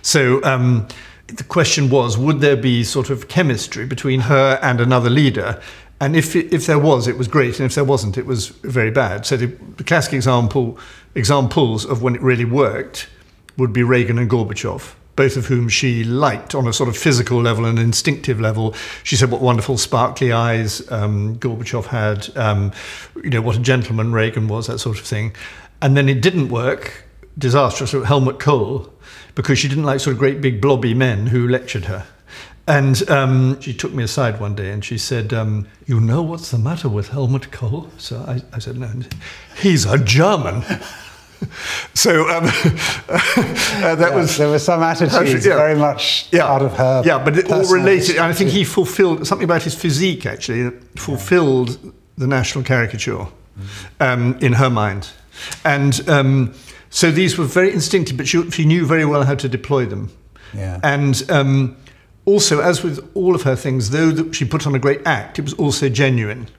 So 0.02 0.44
um, 0.44 0.88
the 1.28 1.44
question 1.44 1.90
was, 1.90 2.18
would 2.18 2.42
there 2.42 2.56
be 2.58 2.84
sort 2.84 3.10
of 3.10 3.28
chemistry 3.28 3.86
between 3.86 4.22
her 4.22 4.60
and 4.62 4.82
another 4.82 5.10
leader? 5.10 5.62
And 6.00 6.16
if 6.16 6.36
if 6.36 6.66
there 6.66 6.80
was, 6.80 7.08
it 7.08 7.18
was 7.18 7.28
great, 7.28 7.60
and 7.60 7.66
if 7.66 7.76
there 7.76 7.84
wasn't, 7.84 8.18
it 8.18 8.26
was 8.26 8.48
very 8.48 8.92
bad. 8.92 9.26
So 9.26 9.36
the, 9.36 9.48
the 9.78 9.84
classic 9.84 10.14
example 10.14 10.78
examples 11.16 11.86
of 11.86 12.04
when 12.04 12.16
it 12.16 12.22
really 12.22 12.46
worked 12.46 13.10
would 13.58 13.74
be 13.74 13.84
Reagan 13.84 14.18
and 14.18 14.30
Gorbachev 14.30 14.94
both 15.18 15.36
of 15.36 15.48
whom 15.48 15.68
she 15.68 16.04
liked 16.06 16.56
on 16.56 16.68
a 16.68 16.72
sort 16.72 16.88
of 16.88 16.96
physical 16.96 17.42
level 17.42 17.66
and 17.66 17.78
instinctive 17.80 18.40
level. 18.40 18.74
She 19.04 19.18
said 19.18 19.32
what 19.32 19.42
wonderful 19.42 19.78
sparkly 19.78 20.32
eyes 20.32 20.90
um, 20.92 21.38
Gorbachev 21.40 21.88
had, 21.88 22.38
um, 22.38 22.72
you 23.22 23.32
know, 23.32 23.42
what 23.42 23.58
a 23.58 23.60
gentleman 23.60 24.14
Reagan 24.14 24.48
was, 24.48 24.68
that 24.68 24.78
sort 24.78 25.00
of 25.00 25.06
thing. 25.06 25.36
And 25.82 25.98
then 25.98 26.08
it 26.08 26.22
didn't 26.22 26.50
work, 26.50 27.04
disastrous, 27.36 27.94
with 27.94 28.06
Helmut 28.06 28.40
Kohl, 28.40 28.94
because 29.34 29.58
she 29.58 29.68
didn't 29.68 29.86
like 29.86 30.00
sort 30.00 30.14
of 30.14 30.20
great 30.20 30.40
big 30.40 30.62
blobby 30.62 30.94
men 30.94 31.28
who 31.28 31.48
lectured 31.48 31.86
her. 31.86 32.06
And 32.68 33.10
um, 33.10 33.60
she 33.60 33.74
took 33.74 33.94
me 33.94 34.04
aside 34.04 34.40
one 34.40 34.54
day 34.54 34.72
and 34.72 34.86
she 34.86 35.00
said, 35.00 35.34
um, 35.34 35.68
You 35.88 36.00
know 36.00 36.22
what's 36.22 36.52
the 36.52 36.60
matter 36.60 36.90
with 36.90 37.10
Helmut 37.10 37.52
Kohl? 37.52 37.90
So 37.98 38.20
I, 38.28 38.42
I 38.54 38.60
said, 38.60 38.78
No. 38.78 38.92
He's 39.58 39.86
a 39.86 39.98
German. 39.98 40.64
so 41.94 42.28
um, 42.30 42.44
uh, 42.46 43.96
that 43.96 43.98
Yeah, 44.00 44.16
was 44.16 44.38
there 44.38 44.50
were 44.50 44.60
some 44.60 44.82
attitudes 44.84 45.46
yeah. 45.46 45.56
very 45.56 45.76
much 45.76 46.28
yeah. 46.32 46.46
out 46.46 46.62
of 46.62 46.74
her. 46.74 47.04
Yeah, 47.06 47.24
but 47.24 47.38
it 47.38 47.52
all 47.52 47.66
related. 47.72 48.18
I 48.18 48.34
think 48.34 48.52
he 48.52 48.64
fulfilled 48.64 49.28
something 49.28 49.46
about 49.46 49.64
his 49.64 49.76
physique. 49.76 50.26
Actually, 50.26 50.72
fulfilled 50.96 51.94
the 52.18 52.28
national 52.28 52.64
caricature 52.64 53.28
um, 54.00 54.38
in 54.42 54.54
her 54.54 54.70
mind, 54.70 55.10
and 55.64 56.08
um, 56.10 56.54
so 56.90 57.12
these 57.12 57.38
were 57.38 57.46
very 57.46 57.72
instinctive. 57.72 58.18
But 58.18 58.28
she, 58.28 58.50
she 58.52 58.66
knew 58.66 58.86
very 58.86 59.06
well 59.06 59.24
how 59.24 59.36
to 59.36 59.50
deploy 59.50 59.86
them. 59.86 60.10
Yeah. 60.54 60.80
And 60.84 61.24
um, 61.30 61.78
also, 62.26 62.62
as 62.62 62.84
with 62.84 63.10
all 63.14 63.36
of 63.36 63.44
her 63.44 63.56
things, 63.56 63.92
though 63.92 64.12
that 64.12 64.36
she 64.36 64.46
put 64.46 64.66
on 64.66 64.76
a 64.76 64.80
great 64.80 65.02
act, 65.06 65.40
it 65.40 65.44
was 65.44 65.54
also 65.54 65.90
genuine. 65.90 66.50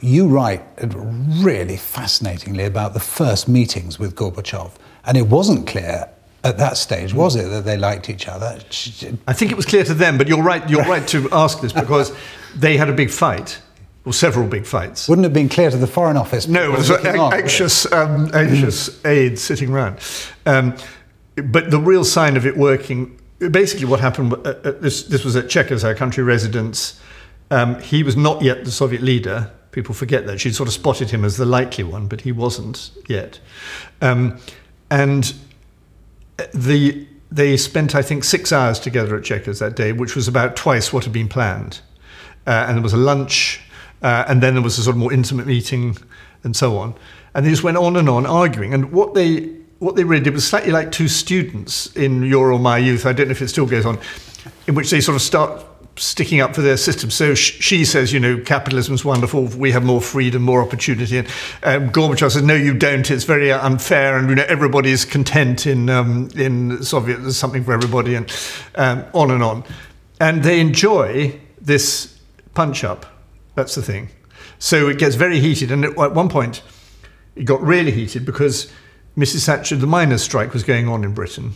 You 0.00 0.28
write 0.28 0.62
really 0.82 1.76
fascinatingly 1.76 2.64
about 2.64 2.94
the 2.94 3.00
first 3.00 3.48
meetings 3.48 3.98
with 3.98 4.14
Gorbachev, 4.14 4.72
and 5.04 5.16
it 5.16 5.26
wasn't 5.28 5.66
clear 5.66 6.08
at 6.44 6.58
that 6.58 6.76
stage, 6.76 7.12
was 7.12 7.34
it, 7.34 7.48
that 7.48 7.64
they 7.64 7.76
liked 7.76 8.08
each 8.08 8.28
other? 8.28 8.58
I 9.26 9.32
think 9.32 9.50
it 9.50 9.56
was 9.56 9.66
clear 9.66 9.84
to 9.84 9.94
them, 9.94 10.16
but 10.16 10.28
you're 10.28 10.42
right. 10.42 10.68
You're 10.70 10.84
right 10.84 11.06
to 11.08 11.28
ask 11.32 11.60
this 11.60 11.72
because 11.72 12.14
they 12.54 12.76
had 12.76 12.88
a 12.88 12.92
big 12.92 13.10
fight, 13.10 13.60
or 14.04 14.12
several 14.12 14.46
big 14.46 14.64
fights. 14.64 15.08
Wouldn't 15.08 15.24
have 15.24 15.32
been 15.32 15.48
clear 15.48 15.70
to 15.70 15.76
the 15.76 15.86
Foreign 15.88 16.16
Office. 16.16 16.46
No, 16.46 16.72
it 16.72 16.78
was 16.78 16.90
on, 16.90 17.32
anxious, 17.32 17.90
um, 17.92 18.30
anxious 18.32 19.04
aides 19.04 19.42
sitting 19.42 19.70
around. 19.70 19.98
Um, 20.44 20.76
but 21.34 21.70
the 21.70 21.80
real 21.80 22.04
sign 22.04 22.36
of 22.36 22.46
it 22.46 22.56
working, 22.56 23.18
basically, 23.38 23.86
what 23.86 24.00
happened. 24.00 24.32
uh, 24.34 24.50
uh, 24.50 24.72
this 24.80 25.04
this 25.04 25.24
was 25.24 25.34
at 25.36 25.48
Chequers, 25.48 25.84
our 25.84 25.94
country 25.94 26.22
residence. 26.22 27.00
Um, 27.50 27.80
he 27.80 28.02
was 28.02 28.16
not 28.16 28.42
yet 28.42 28.64
the 28.64 28.70
Soviet 28.70 29.02
leader. 29.02 29.50
People 29.76 29.94
forget 29.94 30.24
that 30.24 30.40
she'd 30.40 30.54
sort 30.54 30.70
of 30.70 30.72
spotted 30.72 31.10
him 31.10 31.22
as 31.22 31.36
the 31.36 31.44
likely 31.44 31.84
one, 31.84 32.06
but 32.06 32.22
he 32.22 32.32
wasn't 32.32 32.92
yet. 33.06 33.40
Um, 34.00 34.38
and 34.90 35.34
the 36.54 37.06
they 37.30 37.58
spent, 37.58 37.94
I 37.94 38.00
think, 38.00 38.24
six 38.24 38.52
hours 38.52 38.80
together 38.80 39.14
at 39.18 39.22
Chequers 39.22 39.58
that 39.58 39.76
day, 39.76 39.92
which 39.92 40.16
was 40.16 40.28
about 40.28 40.56
twice 40.56 40.94
what 40.94 41.04
had 41.04 41.12
been 41.12 41.28
planned. 41.28 41.82
Uh, 42.46 42.64
and 42.66 42.78
there 42.78 42.82
was 42.82 42.94
a 42.94 42.96
lunch, 42.96 43.60
uh, 44.00 44.24
and 44.26 44.42
then 44.42 44.54
there 44.54 44.62
was 44.62 44.78
a 44.78 44.82
sort 44.82 44.94
of 44.94 44.98
more 44.98 45.12
intimate 45.12 45.46
meeting, 45.46 45.98
and 46.42 46.56
so 46.56 46.78
on. 46.78 46.94
And 47.34 47.44
they 47.44 47.50
just 47.50 47.62
went 47.62 47.76
on 47.76 47.96
and 47.96 48.08
on 48.08 48.24
arguing. 48.24 48.72
And 48.72 48.92
what 48.92 49.12
they 49.12 49.40
what 49.78 49.94
they 49.94 50.04
really 50.04 50.24
did 50.24 50.32
was 50.32 50.48
slightly 50.48 50.72
like 50.72 50.90
two 50.90 51.06
students 51.06 51.94
in 51.94 52.22
Your 52.22 52.50
or 52.50 52.58
My 52.58 52.78
Youth. 52.78 53.04
I 53.04 53.12
don't 53.12 53.28
know 53.28 53.32
if 53.32 53.42
it 53.42 53.48
still 53.48 53.66
goes 53.66 53.84
on, 53.84 53.98
in 54.66 54.74
which 54.74 54.88
they 54.88 55.02
sort 55.02 55.16
of 55.16 55.20
start 55.20 55.66
sticking 55.98 56.40
up 56.40 56.54
for 56.54 56.62
their 56.62 56.76
system. 56.76 57.10
So 57.10 57.34
sh- 57.34 57.60
she 57.60 57.84
says, 57.84 58.12
you 58.12 58.20
know, 58.20 58.38
capitalism's 58.38 59.04
wonderful. 59.04 59.44
We 59.46 59.72
have 59.72 59.84
more 59.84 60.00
freedom, 60.00 60.42
more 60.42 60.62
opportunity. 60.62 61.18
And 61.18 61.28
um, 61.62 61.90
Gorbachev 61.90 62.32
says, 62.32 62.42
no, 62.42 62.54
you 62.54 62.74
don't. 62.74 63.10
It's 63.10 63.24
very 63.24 63.50
uh, 63.50 63.64
unfair, 63.64 64.18
and 64.18 64.28
you 64.28 64.34
know, 64.34 64.44
everybody's 64.48 65.04
content 65.04 65.66
in 65.66 65.88
um, 65.90 66.28
in 66.36 66.82
Soviet. 66.82 67.18
There's 67.18 67.36
something 67.36 67.64
for 67.64 67.72
everybody, 67.72 68.14
and 68.14 68.30
um, 68.74 69.04
on 69.14 69.30
and 69.30 69.42
on. 69.42 69.64
And 70.20 70.42
they 70.42 70.60
enjoy 70.60 71.38
this 71.60 72.18
punch 72.54 72.84
up. 72.84 73.06
That's 73.54 73.74
the 73.74 73.82
thing. 73.82 74.08
So 74.58 74.88
it 74.88 74.98
gets 74.98 75.16
very 75.16 75.40
heated, 75.40 75.70
and 75.70 75.84
at 75.84 75.96
one 75.96 76.28
point, 76.28 76.62
it 77.34 77.44
got 77.44 77.60
really 77.60 77.90
heated 77.90 78.24
because 78.24 78.72
Mrs. 79.16 79.46
Thatcher, 79.46 79.76
the 79.76 79.86
miners' 79.86 80.22
strike 80.22 80.52
was 80.52 80.62
going 80.62 80.88
on 80.88 81.04
in 81.04 81.14
Britain, 81.14 81.52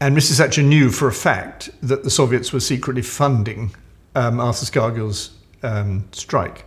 and 0.00 0.16
Mrs. 0.16 0.38
Thatcher 0.38 0.62
knew 0.62 0.90
for 0.90 1.08
a 1.08 1.12
fact 1.12 1.70
that 1.82 2.04
the 2.04 2.10
Soviets 2.10 2.52
were 2.52 2.60
secretly 2.60 3.02
funding 3.02 3.74
um, 4.14 4.40
Arthur 4.40 4.64
Scargill's 4.64 5.30
um, 5.62 6.08
strike. 6.12 6.64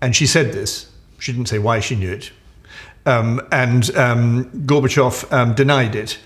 And 0.00 0.16
she 0.16 0.26
said 0.26 0.52
this. 0.52 0.90
She 1.18 1.32
didn't 1.32 1.48
say 1.48 1.58
why 1.58 1.80
she 1.80 1.96
knew 1.96 2.12
it. 2.12 2.32
Um, 3.06 3.40
and 3.52 3.94
um, 3.96 4.46
Gorbachev 4.66 5.30
um, 5.32 5.54
denied 5.54 5.94
it, 5.94 6.18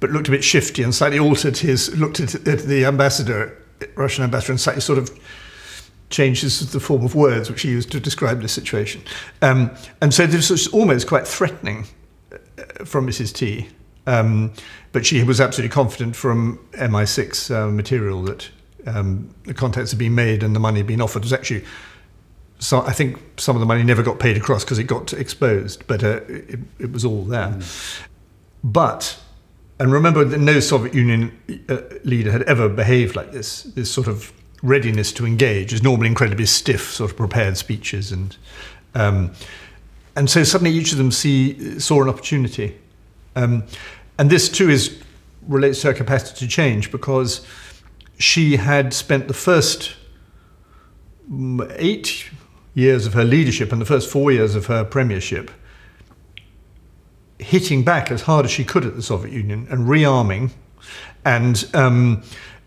but 0.00 0.10
looked 0.10 0.28
a 0.28 0.30
bit 0.30 0.44
shifty 0.44 0.82
and 0.82 0.94
slightly 0.94 1.18
altered 1.18 1.58
his, 1.58 1.96
looked 1.98 2.20
at, 2.20 2.34
at 2.46 2.60
the 2.60 2.84
ambassador, 2.84 3.58
Russian 3.96 4.22
ambassador, 4.24 4.52
and 4.52 4.60
slightly 4.60 4.80
sort 4.80 4.98
of 4.98 5.10
changes 6.10 6.70
the 6.72 6.78
form 6.78 7.04
of 7.04 7.14
words 7.14 7.50
which 7.50 7.62
he 7.62 7.70
used 7.70 7.90
to 7.90 7.98
describe 7.98 8.40
this 8.42 8.52
situation. 8.52 9.02
Um, 9.40 9.72
and 10.00 10.14
so 10.14 10.26
this 10.26 10.50
was 10.50 10.68
almost 10.68 11.08
quite 11.08 11.26
threatening 11.26 11.86
uh, 12.32 12.84
from 12.84 13.06
Mrs. 13.06 13.34
T. 13.34 13.68
Um, 14.06 14.52
but 14.92 15.06
she 15.06 15.22
was 15.22 15.40
absolutely 15.40 15.72
confident 15.72 16.16
from 16.16 16.58
MI6 16.72 17.54
uh, 17.54 17.70
material 17.70 18.22
that 18.24 18.50
um, 18.86 19.34
the 19.44 19.54
contacts 19.54 19.90
had 19.92 19.98
been 19.98 20.14
made 20.14 20.42
and 20.42 20.54
the 20.54 20.60
money 20.60 20.78
had 20.78 20.86
been 20.86 21.00
offered. 21.00 21.20
It 21.22 21.26
was 21.26 21.32
actually, 21.32 21.64
so 22.58 22.80
I 22.82 22.92
think 22.92 23.18
some 23.40 23.56
of 23.56 23.60
the 23.60 23.66
money 23.66 23.82
never 23.82 24.02
got 24.02 24.18
paid 24.18 24.36
across 24.36 24.64
because 24.64 24.78
it 24.78 24.84
got 24.84 25.12
exposed, 25.12 25.86
but 25.86 26.02
uh, 26.02 26.20
it, 26.28 26.58
it 26.78 26.92
was 26.92 27.04
all 27.04 27.22
there. 27.24 27.58
But, 28.64 29.18
and 29.78 29.92
remember 29.92 30.24
that 30.24 30.38
no 30.38 30.60
Soviet 30.60 30.94
Union 30.94 31.36
uh, 31.68 31.78
leader 32.04 32.30
had 32.32 32.42
ever 32.42 32.68
behaved 32.68 33.16
like 33.16 33.32
this, 33.32 33.62
this 33.62 33.90
sort 33.90 34.08
of 34.08 34.32
readiness 34.62 35.12
to 35.12 35.26
engage 35.26 35.72
is 35.72 35.82
normally 35.82 36.08
incredibly 36.08 36.46
stiff, 36.46 36.92
sort 36.92 37.10
of 37.10 37.16
prepared 37.16 37.56
speeches. 37.56 38.12
And, 38.12 38.36
um, 38.94 39.32
and 40.14 40.30
so 40.30 40.44
suddenly 40.44 40.72
each 40.72 40.92
of 40.92 40.98
them 40.98 41.10
see, 41.10 41.78
saw 41.80 42.02
an 42.02 42.08
opportunity. 42.08 42.78
Um, 43.34 43.64
and 44.18 44.30
this 44.30 44.48
too 44.48 44.68
is 44.68 45.00
relates 45.46 45.80
to 45.82 45.88
her 45.88 45.94
capacity 45.94 46.38
to 46.38 46.48
change 46.48 46.92
because 46.92 47.44
she 48.18 48.56
had 48.56 48.94
spent 48.94 49.28
the 49.28 49.34
first 49.34 49.96
mm, 51.30 51.74
eight 51.76 52.30
years 52.74 53.06
of 53.06 53.14
her 53.14 53.24
leadership 53.24 53.72
and 53.72 53.80
the 53.80 53.86
first 53.86 54.08
four 54.08 54.30
years 54.30 54.54
of 54.54 54.66
her 54.66 54.84
premiership 54.84 55.50
hitting 57.38 57.82
back 57.82 58.10
as 58.10 58.22
hard 58.22 58.44
as 58.44 58.50
she 58.50 58.64
could 58.64 58.84
at 58.84 58.94
the 58.94 59.02
Soviet 59.02 59.32
Union 59.32 59.66
and 59.68 59.88
rearming 59.88 60.52
and 61.24 61.68
um, 61.74 62.22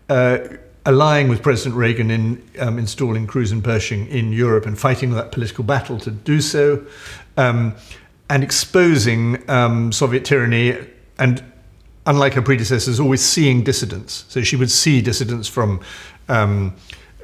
uh, 0.08 0.38
allying 0.84 1.28
with 1.28 1.42
President 1.42 1.74
Reagan 1.74 2.10
in 2.10 2.42
um, 2.58 2.78
installing 2.78 3.26
Cruise 3.26 3.52
and 3.52 3.64
Pershing 3.64 4.06
in 4.08 4.32
Europe 4.32 4.66
and 4.66 4.78
fighting 4.78 5.10
that 5.12 5.32
political 5.32 5.64
battle 5.64 5.98
to 6.00 6.10
do 6.10 6.40
so, 6.40 6.86
um, 7.36 7.74
and 8.28 8.42
exposing 8.42 9.48
um, 9.50 9.92
Soviet 9.92 10.24
tyranny 10.24 10.76
and. 11.18 11.42
Unlike 12.08 12.34
her 12.34 12.42
predecessors, 12.42 13.00
always 13.00 13.20
seeing 13.20 13.64
dissidents. 13.64 14.26
So 14.28 14.40
she 14.40 14.54
would 14.54 14.70
see 14.70 15.02
dissidents 15.02 15.48
from 15.48 15.80
um, 16.28 16.76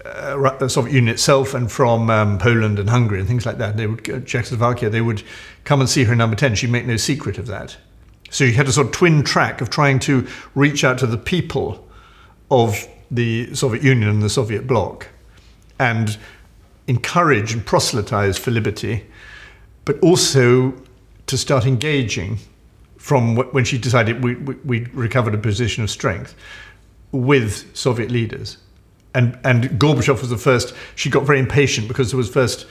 uh, 0.04 0.58
the 0.58 0.68
Soviet 0.68 0.92
Union 0.92 1.14
itself 1.14 1.54
and 1.54 1.70
from 1.70 2.10
um, 2.10 2.36
Poland 2.38 2.80
and 2.80 2.90
Hungary 2.90 3.20
and 3.20 3.28
things 3.28 3.46
like 3.46 3.58
that. 3.58 3.76
They 3.76 3.86
would 3.86 4.26
Czechoslovakia. 4.26 4.90
They 4.90 5.00
would 5.00 5.22
come 5.62 5.78
and 5.78 5.88
see 5.88 6.02
her 6.02 6.14
in 6.14 6.18
number 6.18 6.34
ten. 6.34 6.56
She'd 6.56 6.70
make 6.72 6.84
no 6.84 6.96
secret 6.96 7.38
of 7.38 7.46
that. 7.46 7.76
So 8.30 8.42
you 8.42 8.54
had 8.54 8.66
a 8.66 8.72
sort 8.72 8.88
of 8.88 8.92
twin 8.92 9.22
track 9.22 9.60
of 9.60 9.70
trying 9.70 10.00
to 10.00 10.26
reach 10.56 10.82
out 10.82 10.98
to 10.98 11.06
the 11.06 11.16
people 11.16 11.88
of 12.50 12.84
the 13.08 13.54
Soviet 13.54 13.84
Union 13.84 14.08
and 14.10 14.20
the 14.20 14.28
Soviet 14.28 14.66
bloc, 14.66 15.06
and 15.78 16.18
encourage 16.88 17.52
and 17.52 17.64
proselytize 17.64 18.36
for 18.36 18.50
liberty, 18.50 19.06
but 19.84 19.96
also 20.00 20.74
to 21.32 21.38
start 21.38 21.64
engaging 21.64 22.38
from 22.98 23.36
when 23.36 23.64
she 23.64 23.78
decided 23.78 24.22
we, 24.22 24.34
we, 24.36 24.54
we 24.64 24.80
recovered 24.92 25.34
a 25.34 25.38
position 25.38 25.82
of 25.82 25.90
strength 25.90 26.36
with 27.10 27.74
Soviet 27.74 28.10
leaders. 28.10 28.58
And, 29.14 29.38
and 29.44 29.64
Gorbachev 29.80 30.20
was 30.20 30.28
the 30.28 30.36
first, 30.36 30.74
she 30.94 31.08
got 31.08 31.24
very 31.24 31.38
impatient 31.38 31.88
because 31.88 32.10
there 32.10 32.18
was 32.18 32.30
first 32.30 32.66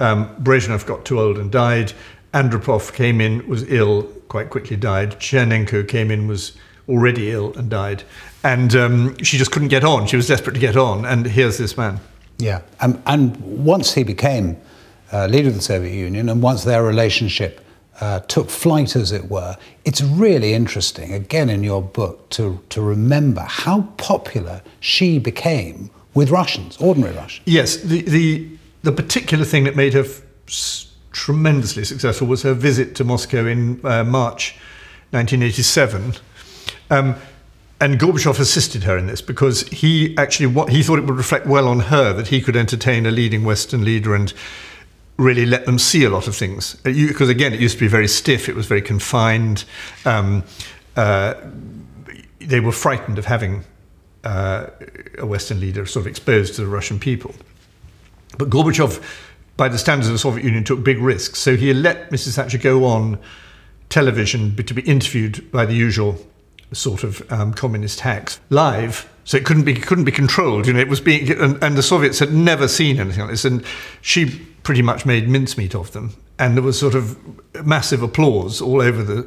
um, 0.00 0.36
Brezhnev 0.36 0.84
got 0.86 1.06
too 1.06 1.18
old 1.18 1.38
and 1.38 1.50
died. 1.50 1.94
Andropov 2.34 2.92
came 2.92 3.22
in, 3.22 3.48
was 3.48 3.62
ill, 3.70 4.02
quite 4.28 4.50
quickly 4.50 4.76
died. 4.76 5.18
Chernenko 5.18 5.88
came 5.88 6.10
in, 6.10 6.28
was 6.28 6.52
already 6.88 7.30
ill 7.30 7.54
and 7.54 7.70
died. 7.70 8.02
And 8.42 8.76
um, 8.76 9.16
she 9.24 9.38
just 9.38 9.50
couldn't 9.50 9.68
get 9.68 9.82
on. 9.82 10.06
She 10.06 10.16
was 10.16 10.28
desperate 10.28 10.52
to 10.52 10.60
get 10.60 10.76
on. 10.76 11.06
And 11.06 11.24
here's 11.24 11.56
this 11.56 11.78
man. 11.78 12.00
Yeah, 12.36 12.60
and, 12.80 13.02
and 13.06 13.36
once 13.64 13.94
he 13.94 14.04
became 14.04 14.58
uh, 15.10 15.26
leader 15.26 15.48
of 15.48 15.54
the 15.54 15.62
Soviet 15.62 15.94
Union, 15.94 16.28
and 16.28 16.42
once 16.42 16.64
their 16.64 16.82
relationship 16.82 17.63
uh, 18.00 18.20
took 18.20 18.50
flight, 18.50 18.96
as 18.96 19.12
it 19.12 19.30
were, 19.30 19.56
it's 19.84 20.02
really 20.02 20.54
interesting, 20.54 21.12
again 21.12 21.48
in 21.48 21.62
your 21.62 21.82
book, 21.82 22.28
to, 22.30 22.60
to 22.70 22.82
remember 22.82 23.42
how 23.42 23.82
popular 23.96 24.62
she 24.80 25.18
became 25.18 25.90
with 26.14 26.30
Russians, 26.30 26.76
ordinary 26.78 27.14
Russians. 27.14 27.46
Yes, 27.46 27.76
the, 27.76 28.02
the, 28.02 28.48
the 28.82 28.92
particular 28.92 29.44
thing 29.44 29.64
that 29.64 29.76
made 29.76 29.94
her 29.94 30.04
f- 30.04 30.86
tremendously 31.12 31.84
successful 31.84 32.26
was 32.26 32.42
her 32.42 32.54
visit 32.54 32.94
to 32.96 33.04
Moscow 33.04 33.46
in 33.46 33.80
uh, 33.84 34.04
March 34.04 34.56
1987. 35.10 36.14
Um, 36.90 37.16
and 37.80 37.98
Gorbachev 37.98 38.38
assisted 38.38 38.84
her 38.84 38.96
in 38.96 39.06
this 39.06 39.20
because 39.20 39.62
he 39.68 40.16
actually 40.16 40.46
what 40.46 40.70
he 40.70 40.82
thought 40.82 40.98
it 40.98 41.04
would 41.04 41.16
reflect 41.16 41.46
well 41.46 41.68
on 41.68 41.80
her 41.80 42.12
that 42.12 42.28
he 42.28 42.40
could 42.40 42.56
entertain 42.56 43.04
a 43.04 43.10
leading 43.10 43.44
Western 43.44 43.84
leader 43.84 44.14
and 44.14 44.32
really 45.16 45.46
let 45.46 45.66
them 45.66 45.78
see 45.78 46.04
a 46.04 46.10
lot 46.10 46.26
of 46.26 46.34
things. 46.34 46.74
Because 46.82 47.28
again, 47.28 47.52
it 47.52 47.60
used 47.60 47.76
to 47.76 47.80
be 47.80 47.88
very 47.88 48.08
stiff; 48.08 48.48
it 48.48 48.54
was 48.54 48.66
very 48.66 48.82
confined. 48.82 49.64
Um, 50.04 50.44
uh, 50.96 51.34
they 52.40 52.60
were 52.60 52.72
frightened 52.72 53.18
of 53.18 53.24
having 53.24 53.64
uh, 54.24 54.66
a 55.18 55.26
Western 55.26 55.60
leader 55.60 55.86
sort 55.86 56.04
of 56.04 56.06
exposed 56.06 56.54
to 56.56 56.62
the 56.62 56.68
Russian 56.68 56.98
people. 56.98 57.34
But 58.38 58.50
Gorbachev, 58.50 59.02
by 59.56 59.68
the 59.68 59.78
standards 59.78 60.08
of 60.08 60.14
the 60.14 60.18
Soviet 60.18 60.44
Union, 60.44 60.64
took 60.64 60.82
big 60.82 60.98
risks. 60.98 61.38
So 61.38 61.56
he 61.56 61.72
let 61.72 62.10
Mrs. 62.10 62.34
Thatcher 62.34 62.58
go 62.58 62.84
on 62.84 63.18
television 63.88 64.56
to 64.56 64.74
be 64.74 64.82
interviewed 64.82 65.50
by 65.52 65.66
the 65.66 65.74
usual 65.74 66.18
sort 66.72 67.04
of 67.04 67.30
um, 67.30 67.54
communist 67.54 68.00
hacks 68.00 68.40
live. 68.50 69.08
So 69.24 69.38
it 69.38 69.44
couldn't 69.44 69.64
be 69.64 69.74
couldn't 69.74 70.04
be 70.04 70.12
controlled. 70.12 70.66
You 70.66 70.74
know, 70.74 70.80
it 70.80 70.88
was 70.88 71.00
being 71.00 71.30
and, 71.30 71.62
and, 71.62 71.76
the 71.76 71.82
Soviets 71.82 72.18
had 72.18 72.32
never 72.32 72.68
seen 72.68 72.98
anything 72.98 73.20
like 73.20 73.30
this, 73.30 73.44
and 73.44 73.64
she 74.02 74.38
pretty 74.62 74.82
much 74.82 75.06
made 75.06 75.28
mincemeat 75.28 75.74
of 75.74 75.92
them. 75.92 76.14
And 76.38 76.56
there 76.56 76.62
was 76.62 76.78
sort 76.78 76.94
of 76.94 77.18
massive 77.64 78.02
applause 78.02 78.60
all 78.60 78.82
over 78.82 79.02
the, 79.02 79.26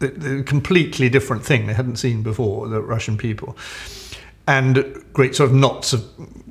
the, 0.00 0.08
the 0.08 0.42
completely 0.42 1.08
different 1.08 1.44
thing 1.44 1.66
they 1.66 1.72
hadn't 1.72 1.96
seen 1.96 2.22
before. 2.22 2.68
The 2.68 2.82
Russian 2.82 3.16
people, 3.16 3.56
and 4.46 5.02
great 5.14 5.34
sort 5.34 5.50
of 5.50 5.56
knots 5.56 5.94
of 5.94 6.04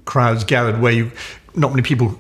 crowds 0.06 0.44
gathered 0.44 0.82
where 0.82 0.94
you 0.94 1.12
not 1.56 1.72
many 1.72 1.84
people 1.84 2.20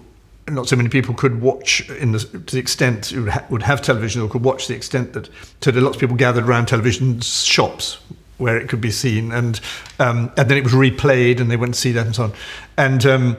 not 0.49 0.67
so 0.67 0.75
many 0.75 0.89
people 0.89 1.13
could 1.13 1.41
watch 1.41 1.89
in 1.89 2.13
the, 2.13 2.19
to 2.19 2.55
the 2.55 2.59
extent 2.59 3.11
would, 3.11 3.29
ha- 3.29 3.45
would 3.49 3.63
have 3.63 3.81
television 3.81 4.21
or 4.21 4.29
could 4.29 4.43
watch 4.43 4.67
the 4.67 4.75
extent 4.75 5.13
that 5.13 5.29
so 5.61 5.71
lots 5.71 5.97
of 5.97 5.99
people 5.99 6.15
gathered 6.15 6.45
around 6.45 6.67
television 6.67 7.19
shops 7.19 7.97
where 8.37 8.57
it 8.57 8.69
could 8.69 8.81
be 8.81 8.91
seen. 8.91 9.31
And 9.31 9.59
um, 9.99 10.31
and 10.37 10.49
then 10.49 10.57
it 10.57 10.63
was 10.63 10.73
replayed 10.73 11.39
and 11.39 11.49
they 11.49 11.57
went 11.57 11.73
to 11.73 11.79
see 11.79 11.91
that 11.93 12.05
and 12.05 12.15
so 12.15 12.23
on. 12.25 12.33
And 12.77 13.05
um, 13.05 13.37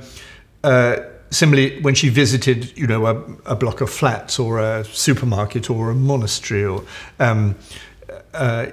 uh, 0.65 0.97
similarly 1.31 1.81
when 1.83 1.95
she 1.95 2.09
visited 2.09 2.77
you 2.77 2.87
know 2.87 3.07
a, 3.07 3.53
a, 3.53 3.55
block 3.55 3.81
of 3.81 3.91
flats 3.91 4.39
or 4.39 4.59
a 4.59 4.83
supermarket 4.85 5.69
or 5.69 5.91
a 5.91 5.95
monastery 5.95 6.65
or 6.65 6.83
um, 7.21 7.55
uh, 8.33 8.67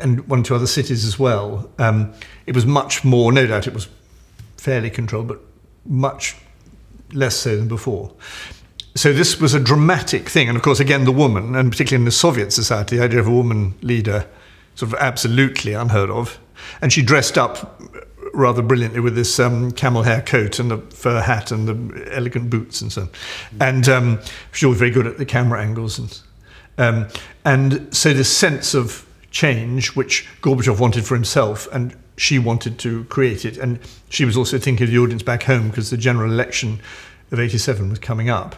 and 0.00 0.26
one 0.28 0.40
or 0.40 0.42
two 0.44 0.54
other 0.54 0.68
cities 0.68 1.04
as 1.04 1.18
well 1.18 1.68
um, 1.80 2.12
it 2.46 2.54
was 2.54 2.64
much 2.64 3.04
more 3.04 3.32
no 3.32 3.44
doubt 3.44 3.66
it 3.66 3.74
was 3.74 3.88
fairly 4.56 4.88
controlled 4.88 5.26
but 5.26 5.40
much 5.84 6.36
less 7.12 7.36
so 7.36 7.56
than 7.56 7.68
before. 7.68 8.12
So 8.96 9.12
this 9.12 9.40
was 9.40 9.54
a 9.54 9.60
dramatic 9.60 10.28
thing, 10.28 10.48
and 10.48 10.56
of 10.56 10.62
course, 10.62 10.80
again, 10.80 11.04
the 11.04 11.12
woman, 11.12 11.54
and 11.54 11.70
particularly 11.70 12.02
in 12.02 12.04
the 12.04 12.12
Soviet 12.12 12.52
society, 12.52 12.96
the 12.96 13.04
idea 13.04 13.20
of 13.20 13.26
a 13.26 13.32
woman 13.32 13.74
leader, 13.82 14.26
sort 14.74 14.92
of 14.92 14.98
absolutely 14.98 15.72
unheard 15.72 16.10
of. 16.10 16.38
And 16.80 16.92
she 16.92 17.02
dressed 17.02 17.36
up 17.36 17.80
rather 18.32 18.62
brilliantly 18.62 19.00
with 19.00 19.14
this 19.14 19.38
um, 19.38 19.70
camel 19.72 20.02
hair 20.02 20.20
coat 20.20 20.58
and 20.58 20.70
the 20.70 20.78
fur 20.78 21.20
hat 21.20 21.50
and 21.52 21.68
the 21.68 22.14
elegant 22.14 22.50
boots 22.50 22.80
and 22.80 22.92
so 22.92 23.02
on. 23.02 23.10
And 23.60 23.88
um, 23.88 24.20
she 24.52 24.66
was 24.66 24.78
very 24.78 24.90
good 24.90 25.06
at 25.06 25.18
the 25.18 25.26
camera 25.26 25.60
angles. 25.60 25.98
And, 25.98 26.20
um, 26.78 27.08
and 27.44 27.94
so 27.94 28.12
this 28.12 28.34
sense 28.34 28.74
of 28.74 29.06
change, 29.30 29.94
which 29.94 30.26
Gorbachev 30.42 30.80
wanted 30.80 31.04
for 31.04 31.14
himself, 31.14 31.68
and 31.72 31.96
she 32.16 32.38
wanted 32.38 32.78
to 32.80 33.04
create 33.04 33.44
it. 33.44 33.56
And 33.56 33.78
she 34.08 34.24
was 34.24 34.36
also 34.36 34.58
thinking 34.58 34.84
of 34.84 34.90
the 34.90 34.98
audience 34.98 35.22
back 35.22 35.44
home 35.44 35.68
because 35.68 35.90
the 35.90 35.96
general 35.96 36.30
election 36.30 36.80
of 37.30 37.40
87 37.40 37.90
was 37.90 37.98
coming 37.98 38.30
up. 38.30 38.56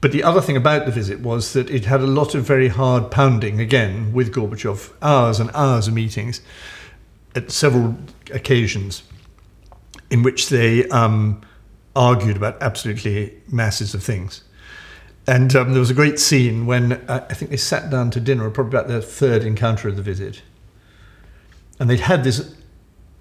But 0.00 0.12
the 0.12 0.22
other 0.22 0.40
thing 0.40 0.56
about 0.56 0.86
the 0.86 0.92
visit 0.92 1.20
was 1.20 1.52
that 1.54 1.68
it 1.70 1.86
had 1.86 2.00
a 2.00 2.06
lot 2.06 2.34
of 2.34 2.44
very 2.44 2.68
hard 2.68 3.10
pounding, 3.10 3.60
again, 3.60 4.12
with 4.12 4.32
Gorbachev, 4.32 4.92
hours 5.02 5.40
and 5.40 5.50
hours 5.54 5.88
of 5.88 5.94
meetings 5.94 6.40
at 7.34 7.50
several 7.50 7.98
occasions 8.30 9.02
in 10.10 10.22
which 10.22 10.48
they 10.48 10.88
um, 10.88 11.40
argued 11.96 12.36
about 12.36 12.62
absolutely 12.62 13.34
masses 13.50 13.92
of 13.92 14.02
things. 14.02 14.44
And 15.26 15.54
um, 15.54 15.72
there 15.72 15.80
was 15.80 15.90
a 15.90 15.94
great 15.94 16.18
scene 16.18 16.64
when 16.64 16.92
uh, 16.92 17.26
I 17.28 17.34
think 17.34 17.50
they 17.50 17.56
sat 17.58 17.90
down 17.90 18.10
to 18.12 18.20
dinner, 18.20 18.48
probably 18.50 18.78
about 18.78 18.88
their 18.88 19.02
third 19.02 19.42
encounter 19.42 19.88
of 19.88 19.96
the 19.96 20.02
visit 20.02 20.42
and 21.78 21.88
they'd 21.88 22.00
had 22.00 22.24
this 22.24 22.54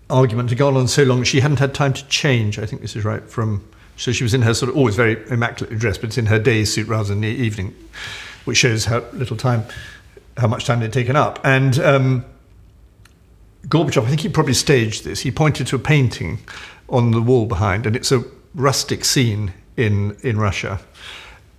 argument 0.09 0.49
to 0.49 0.55
go 0.55 0.75
on 0.75 0.87
so 0.87 1.03
long 1.03 1.23
she 1.23 1.41
hadn't 1.41 1.59
had 1.59 1.73
time 1.73 1.93
to 1.93 2.05
change. 2.07 2.57
I 2.57 2.65
think 2.65 2.81
this 2.81 2.95
is 2.95 3.05
right 3.05 3.27
from. 3.29 3.67
So 3.97 4.11
she 4.11 4.23
was 4.23 4.33
in 4.33 4.43
her 4.43 4.53
sort 4.53 4.69
of 4.69 4.77
always 4.77 4.95
very 4.95 5.17
immaculately 5.29 5.77
dressed, 5.77 6.01
but 6.01 6.09
it's 6.09 6.17
in 6.17 6.27
her 6.27 6.39
day 6.39 6.63
suit 6.63 6.87
rather 6.87 7.09
than 7.09 7.21
the 7.21 7.27
evening, 7.27 7.75
which 8.45 8.57
shows 8.57 8.85
how 8.85 9.03
little 9.11 9.35
time, 9.35 9.65
how 10.37 10.47
much 10.47 10.65
time 10.65 10.79
they'd 10.79 10.93
taken 10.93 11.15
up. 11.15 11.39
And 11.43 11.79
um, 11.79 12.25
Gorbachev, 13.67 14.03
I 14.03 14.07
think 14.07 14.21
he 14.21 14.29
probably 14.29 14.53
staged 14.53 15.03
this. 15.03 15.21
He 15.21 15.31
pointed 15.31 15.67
to 15.67 15.75
a 15.75 15.79
painting 15.79 16.39
on 16.89 17.11
the 17.11 17.21
wall 17.21 17.47
behind, 17.47 17.85
and 17.85 17.95
it's 17.95 18.11
a 18.11 18.23
rustic 18.55 19.03
scene 19.03 19.53
in 19.75 20.15
in 20.23 20.37
Russia, 20.39 20.79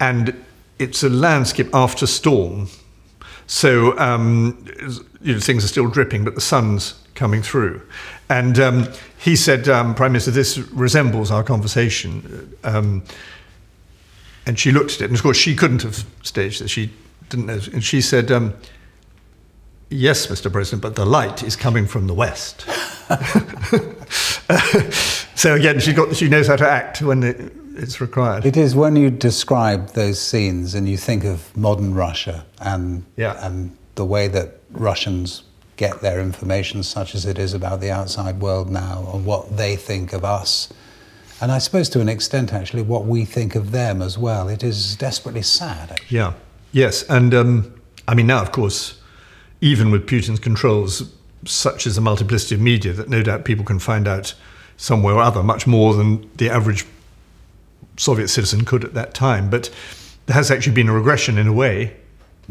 and 0.00 0.34
it's 0.78 1.02
a 1.02 1.08
landscape 1.08 1.68
after 1.74 2.06
storm. 2.06 2.68
So 3.46 3.98
um, 3.98 4.64
you 5.20 5.34
know, 5.34 5.40
things 5.40 5.64
are 5.64 5.68
still 5.68 5.88
dripping, 5.88 6.24
but 6.24 6.34
the 6.34 6.40
sun's 6.40 6.94
coming 7.14 7.42
through. 7.42 7.82
And 8.30 8.58
um, 8.58 8.88
he 9.18 9.36
said, 9.36 9.68
um, 9.68 9.94
Prime 9.94 10.12
Minister, 10.12 10.30
this 10.30 10.58
resembles 10.58 11.30
our 11.30 11.42
conversation. 11.42 12.54
Um, 12.62 13.02
and 14.46 14.58
she 14.58 14.70
looked 14.70 14.96
at 14.96 15.02
it, 15.02 15.04
and 15.06 15.14
of 15.14 15.22
course, 15.22 15.36
she 15.36 15.54
couldn't 15.54 15.82
have 15.82 16.06
staged 16.22 16.62
this. 16.62 16.70
She 16.70 16.90
didn't 17.28 17.46
know. 17.46 17.60
And 17.72 17.84
she 17.84 18.00
said, 18.00 18.30
um, 18.30 18.54
Yes, 19.90 20.26
Mr. 20.26 20.52
President, 20.52 20.82
but 20.82 20.96
the 20.96 21.06
light 21.06 21.42
is 21.42 21.56
coming 21.56 21.86
from 21.86 22.08
the 22.08 22.14
west. 22.14 22.66
so 25.34 25.54
again, 25.54 25.80
she 25.80 25.94
got 25.94 26.14
she 26.14 26.28
knows 26.28 26.46
how 26.46 26.56
to 26.56 26.68
act 26.68 27.00
when 27.00 27.22
it, 27.22 27.52
it's 27.74 27.98
required. 27.98 28.44
It 28.44 28.58
is 28.58 28.74
when 28.74 28.96
you 28.96 29.10
describe 29.10 29.90
those 29.90 30.20
scenes 30.20 30.74
and 30.74 30.86
you 30.86 30.98
think 30.98 31.24
of 31.24 31.56
modern 31.56 31.94
Russia 31.94 32.44
and 32.60 33.02
yeah. 33.16 33.46
and 33.46 33.74
the 33.94 34.04
way 34.04 34.28
that 34.28 34.60
Russians 34.72 35.42
get 35.78 36.00
their 36.00 36.20
information, 36.20 36.82
such 36.82 37.14
as 37.14 37.24
it 37.24 37.38
is 37.38 37.54
about 37.54 37.80
the 37.80 37.90
outside 37.90 38.40
world 38.40 38.68
now, 38.68 39.08
and 39.14 39.24
what 39.24 39.56
they 39.56 39.76
think 39.76 40.12
of 40.12 40.24
us. 40.24 40.68
And 41.40 41.52
I 41.52 41.58
suppose 41.58 41.88
to 41.90 42.00
an 42.00 42.08
extent, 42.08 42.52
actually, 42.52 42.82
what 42.82 43.06
we 43.06 43.24
think 43.24 43.54
of 43.54 43.70
them 43.70 44.02
as 44.02 44.18
well. 44.18 44.48
It 44.48 44.62
is 44.62 44.96
desperately 44.96 45.42
sad. 45.42 45.92
Actually. 45.92 46.16
Yeah. 46.16 46.32
Yes. 46.72 47.04
And 47.04 47.32
um, 47.32 47.80
I 48.08 48.14
mean, 48.14 48.26
now, 48.26 48.42
of 48.42 48.50
course, 48.52 49.00
even 49.60 49.90
with 49.90 50.06
Putin's 50.06 50.40
controls, 50.40 51.10
such 51.46 51.86
as 51.86 51.94
the 51.94 52.00
multiplicity 52.00 52.56
of 52.56 52.60
media, 52.60 52.92
that 52.92 53.08
no 53.08 53.22
doubt 53.22 53.44
people 53.44 53.64
can 53.64 53.78
find 53.78 54.08
out 54.08 54.34
somewhere 54.76 55.14
or 55.14 55.22
other 55.22 55.42
much 55.42 55.66
more 55.66 55.94
than 55.94 56.28
the 56.36 56.50
average 56.50 56.84
Soviet 57.96 58.28
citizen 58.28 58.64
could 58.64 58.84
at 58.84 58.94
that 58.94 59.14
time. 59.14 59.48
But 59.48 59.70
there 60.26 60.34
has 60.34 60.50
actually 60.50 60.74
been 60.74 60.88
a 60.88 60.92
regression 60.92 61.38
in 61.38 61.46
a 61.46 61.52
way. 61.52 61.96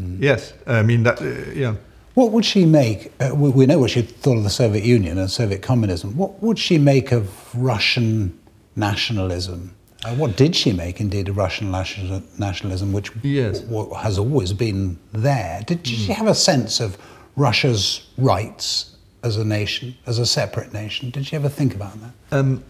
Mm. 0.00 0.16
Yes. 0.22 0.54
I 0.66 0.82
mean, 0.82 1.02
that, 1.02 1.20
uh, 1.20 1.50
yeah. 1.52 1.74
What 2.18 2.32
would 2.32 2.44
she 2.44 2.66
make? 2.66 3.12
Uh, 3.20 3.32
we 3.32 3.64
know 3.64 3.78
what 3.78 3.90
she 3.90 4.02
thought 4.02 4.38
of 4.38 4.42
the 4.42 4.50
Soviet 4.50 4.84
Union 4.84 5.18
and 5.18 5.30
Soviet 5.30 5.62
communism. 5.62 6.16
What 6.16 6.42
would 6.42 6.58
she 6.58 6.76
make 6.76 7.12
of 7.12 7.30
Russian 7.54 8.36
nationalism? 8.74 9.76
Uh, 10.04 10.16
what 10.16 10.36
did 10.36 10.56
she 10.56 10.72
make, 10.72 11.00
indeed, 11.00 11.28
of 11.28 11.36
Russian 11.36 11.70
nationalism, 11.70 12.92
which 12.92 13.12
yes. 13.22 13.60
w- 13.60 13.94
has 13.94 14.18
always 14.18 14.52
been 14.52 14.98
there? 15.12 15.62
Did 15.64 15.84
mm. 15.84 16.06
she 16.06 16.12
have 16.12 16.26
a 16.26 16.34
sense 16.34 16.80
of 16.80 16.98
Russia's 17.36 18.08
rights 18.16 18.96
as 19.22 19.36
a 19.36 19.44
nation, 19.44 19.94
as 20.04 20.18
a 20.18 20.26
separate 20.26 20.72
nation? 20.72 21.10
Did 21.10 21.24
she 21.24 21.36
ever 21.36 21.48
think 21.48 21.72
about 21.72 21.92
that? 22.00 22.36
Um, 22.36 22.64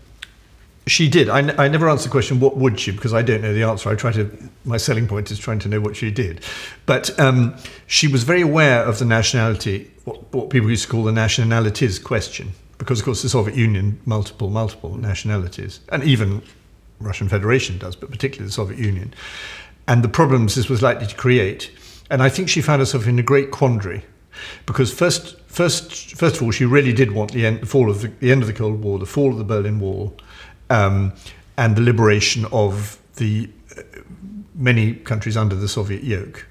she 0.88 1.08
did. 1.08 1.28
I, 1.28 1.38
n- 1.38 1.58
I 1.58 1.68
never 1.68 1.88
answered 1.88 2.08
the 2.08 2.12
question, 2.12 2.40
what 2.40 2.56
would 2.56 2.80
she? 2.80 2.90
Because 2.90 3.14
I 3.14 3.22
don't 3.22 3.42
know 3.42 3.54
the 3.54 3.62
answer. 3.62 3.88
I 3.88 3.94
try 3.94 4.12
to, 4.12 4.30
my 4.64 4.76
selling 4.76 5.06
point 5.06 5.30
is 5.30 5.38
trying 5.38 5.58
to 5.60 5.68
know 5.68 5.80
what 5.80 5.96
she 5.96 6.10
did. 6.10 6.40
But 6.86 7.18
um, 7.18 7.56
she 7.86 8.08
was 8.08 8.24
very 8.24 8.42
aware 8.42 8.84
of 8.84 8.98
the 8.98 9.04
nationality, 9.04 9.90
what, 10.04 10.32
what 10.32 10.50
people 10.50 10.70
used 10.70 10.84
to 10.84 10.88
call 10.88 11.04
the 11.04 11.12
nationalities 11.12 11.98
question. 11.98 12.52
Because, 12.78 13.00
of 13.00 13.04
course, 13.04 13.22
the 13.22 13.28
Soviet 13.28 13.56
Union, 13.56 14.00
multiple, 14.04 14.50
multiple 14.50 14.96
nationalities. 14.96 15.80
And 15.90 16.04
even 16.04 16.42
Russian 17.00 17.28
Federation 17.28 17.78
does, 17.78 17.96
but 17.96 18.10
particularly 18.10 18.46
the 18.46 18.52
Soviet 18.52 18.78
Union. 18.78 19.14
And 19.86 20.04
the 20.04 20.08
problems 20.08 20.54
this 20.54 20.68
was 20.68 20.82
likely 20.82 21.06
to 21.06 21.14
create. 21.16 21.70
And 22.10 22.22
I 22.22 22.28
think 22.28 22.48
she 22.48 22.60
found 22.60 22.80
herself 22.80 23.06
in 23.06 23.18
a 23.18 23.22
great 23.22 23.50
quandary. 23.50 24.04
Because 24.66 24.92
first, 24.92 25.40
first, 25.46 26.14
first 26.14 26.36
of 26.36 26.42
all, 26.42 26.52
she 26.52 26.64
really 26.64 26.92
did 26.92 27.10
want 27.10 27.32
the 27.32 27.44
end, 27.44 27.62
the 27.62 27.66
fall 27.66 27.90
of 27.90 28.02
the, 28.02 28.08
the 28.20 28.30
end 28.30 28.42
of 28.42 28.46
the 28.46 28.54
Cold 28.54 28.82
War, 28.82 28.98
the 28.98 29.06
fall 29.06 29.32
of 29.32 29.38
the 29.38 29.44
Berlin 29.44 29.80
Wall, 29.80 30.16
um, 30.70 31.12
and 31.56 31.76
the 31.76 31.82
liberation 31.82 32.46
of 32.52 32.98
the 33.16 33.50
many 34.54 34.94
countries 34.94 35.36
under 35.36 35.54
the 35.54 35.68
Soviet 35.68 36.02
yoke. 36.02 36.46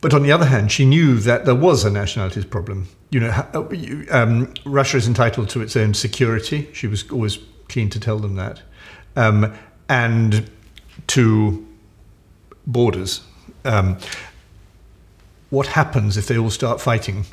But 0.00 0.14
on 0.14 0.22
the 0.22 0.32
other 0.32 0.46
hand, 0.46 0.72
she 0.72 0.86
knew 0.86 1.18
that 1.18 1.44
there 1.44 1.54
was 1.54 1.84
a 1.84 1.90
nationalities 1.90 2.46
problem. 2.46 2.88
You 3.10 3.20
know, 3.20 3.28
uh, 3.28 3.68
um, 4.10 4.54
Russia 4.64 4.96
is 4.96 5.06
entitled 5.06 5.50
to 5.50 5.60
its 5.60 5.76
own 5.76 5.92
security. 5.92 6.68
She 6.72 6.86
was 6.86 7.08
always 7.10 7.38
keen 7.68 7.90
to 7.90 8.00
tell 8.00 8.18
them 8.18 8.36
that, 8.36 8.62
um, 9.14 9.52
and 9.88 10.50
to 11.08 11.66
borders. 12.66 13.22
Um, 13.64 13.98
what 15.50 15.66
happens 15.66 16.16
if 16.16 16.28
they 16.28 16.38
all 16.38 16.50
start 16.50 16.80
fighting 16.80 17.26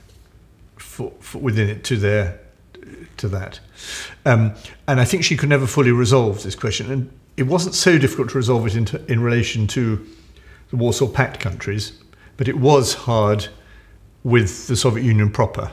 for, 0.76 1.14
for 1.20 1.38
within 1.38 1.70
it 1.70 1.84
to 1.86 1.96
their 1.96 2.40
to 3.18 3.28
that? 3.30 3.60
Um, 4.26 4.54
and 4.88 5.00
I 5.00 5.06
think 5.06 5.24
she 5.24 5.38
could 5.38 5.50
never 5.50 5.68
fully 5.68 5.92
resolve 5.92 6.44
this 6.44 6.56
question. 6.56 6.92
And 6.92 7.12
it 7.38 7.44
wasn't 7.44 7.76
so 7.76 7.98
difficult 7.98 8.30
to 8.32 8.38
resolve 8.38 8.66
it 8.68 8.76
in, 8.76 9.06
in 9.08 9.22
relation 9.22 9.68
to 9.68 10.06
the 10.70 10.76
Warsaw 10.76 11.08
Pact 11.08 11.40
countries 11.40 11.94
but 12.38 12.48
it 12.48 12.58
was 12.58 12.94
hard 12.94 13.48
with 14.24 14.68
the 14.68 14.76
Soviet 14.76 15.04
Union 15.04 15.30
proper. 15.32 15.72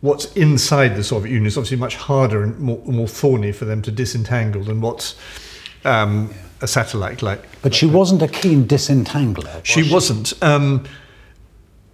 What's 0.00 0.32
inside 0.34 0.94
the 0.94 1.02
Soviet 1.02 1.32
Union 1.32 1.46
is 1.46 1.58
obviously 1.58 1.76
much 1.76 1.96
harder 1.96 2.42
and 2.42 2.58
more, 2.60 2.80
more 2.86 3.08
thorny 3.08 3.50
for 3.50 3.64
them 3.64 3.82
to 3.82 3.90
disentangle 3.90 4.62
than 4.62 4.80
what's 4.80 5.16
um, 5.84 6.32
a 6.60 6.68
satellite 6.68 7.20
like. 7.20 7.44
But 7.62 7.74
she 7.74 7.86
wasn't 7.86 8.22
a 8.22 8.28
keen 8.28 8.66
disentangler. 8.66 9.56
Was 9.56 9.66
she, 9.66 9.82
she, 9.82 9.92
wasn't. 9.92 10.40
Um, 10.42 10.84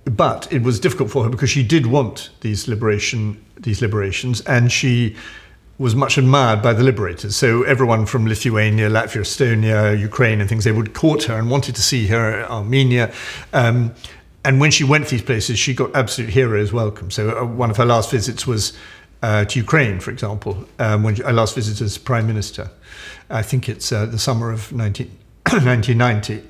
but 0.04 0.52
it 0.52 0.62
was 0.62 0.78
difficult 0.78 1.10
for 1.10 1.24
her 1.24 1.30
because 1.30 1.50
she 1.50 1.62
did 1.62 1.86
want 1.86 2.30
these 2.40 2.68
liberation, 2.68 3.44
these 3.56 3.80
liberations, 3.80 4.40
and 4.42 4.70
she 4.70 5.16
was 5.78 5.94
much 5.94 6.18
admired 6.18 6.62
by 6.62 6.72
the 6.72 6.84
liberators. 6.84 7.34
So 7.34 7.64
everyone 7.64 8.06
from 8.06 8.26
Lithuania, 8.26 8.88
Latvia, 8.88 9.22
Estonia, 9.22 9.98
Ukraine, 9.98 10.40
and 10.40 10.48
things, 10.48 10.64
they 10.64 10.72
would 10.72 10.94
court 10.94 11.24
her 11.24 11.34
and 11.36 11.50
wanted 11.50 11.74
to 11.74 11.82
see 11.82 12.06
her, 12.08 12.44
Armenia. 12.44 13.12
Um, 13.52 13.92
and 14.44 14.60
when 14.60 14.70
she 14.70 14.84
went 14.84 15.06
to 15.06 15.10
these 15.12 15.22
places, 15.22 15.58
she 15.58 15.74
got 15.74 15.94
absolute 15.96 16.30
heroes 16.30 16.72
welcome. 16.72 17.10
So 17.10 17.36
uh, 17.36 17.44
one 17.44 17.70
of 17.70 17.76
her 17.78 17.84
last 17.84 18.10
visits 18.10 18.46
was 18.46 18.72
uh, 19.22 19.46
to 19.46 19.58
Ukraine, 19.58 20.00
for 20.00 20.10
example, 20.10 20.68
um, 20.78 21.02
when 21.02 21.14
she, 21.16 21.22
last 21.24 21.54
visit 21.54 21.80
as 21.80 21.98
prime 21.98 22.26
minister. 22.26 22.70
I 23.30 23.42
think 23.42 23.68
it's 23.68 23.90
uh, 23.90 24.06
the 24.06 24.18
summer 24.18 24.52
of 24.52 24.70
19, 24.70 25.06
1990. 25.50 26.42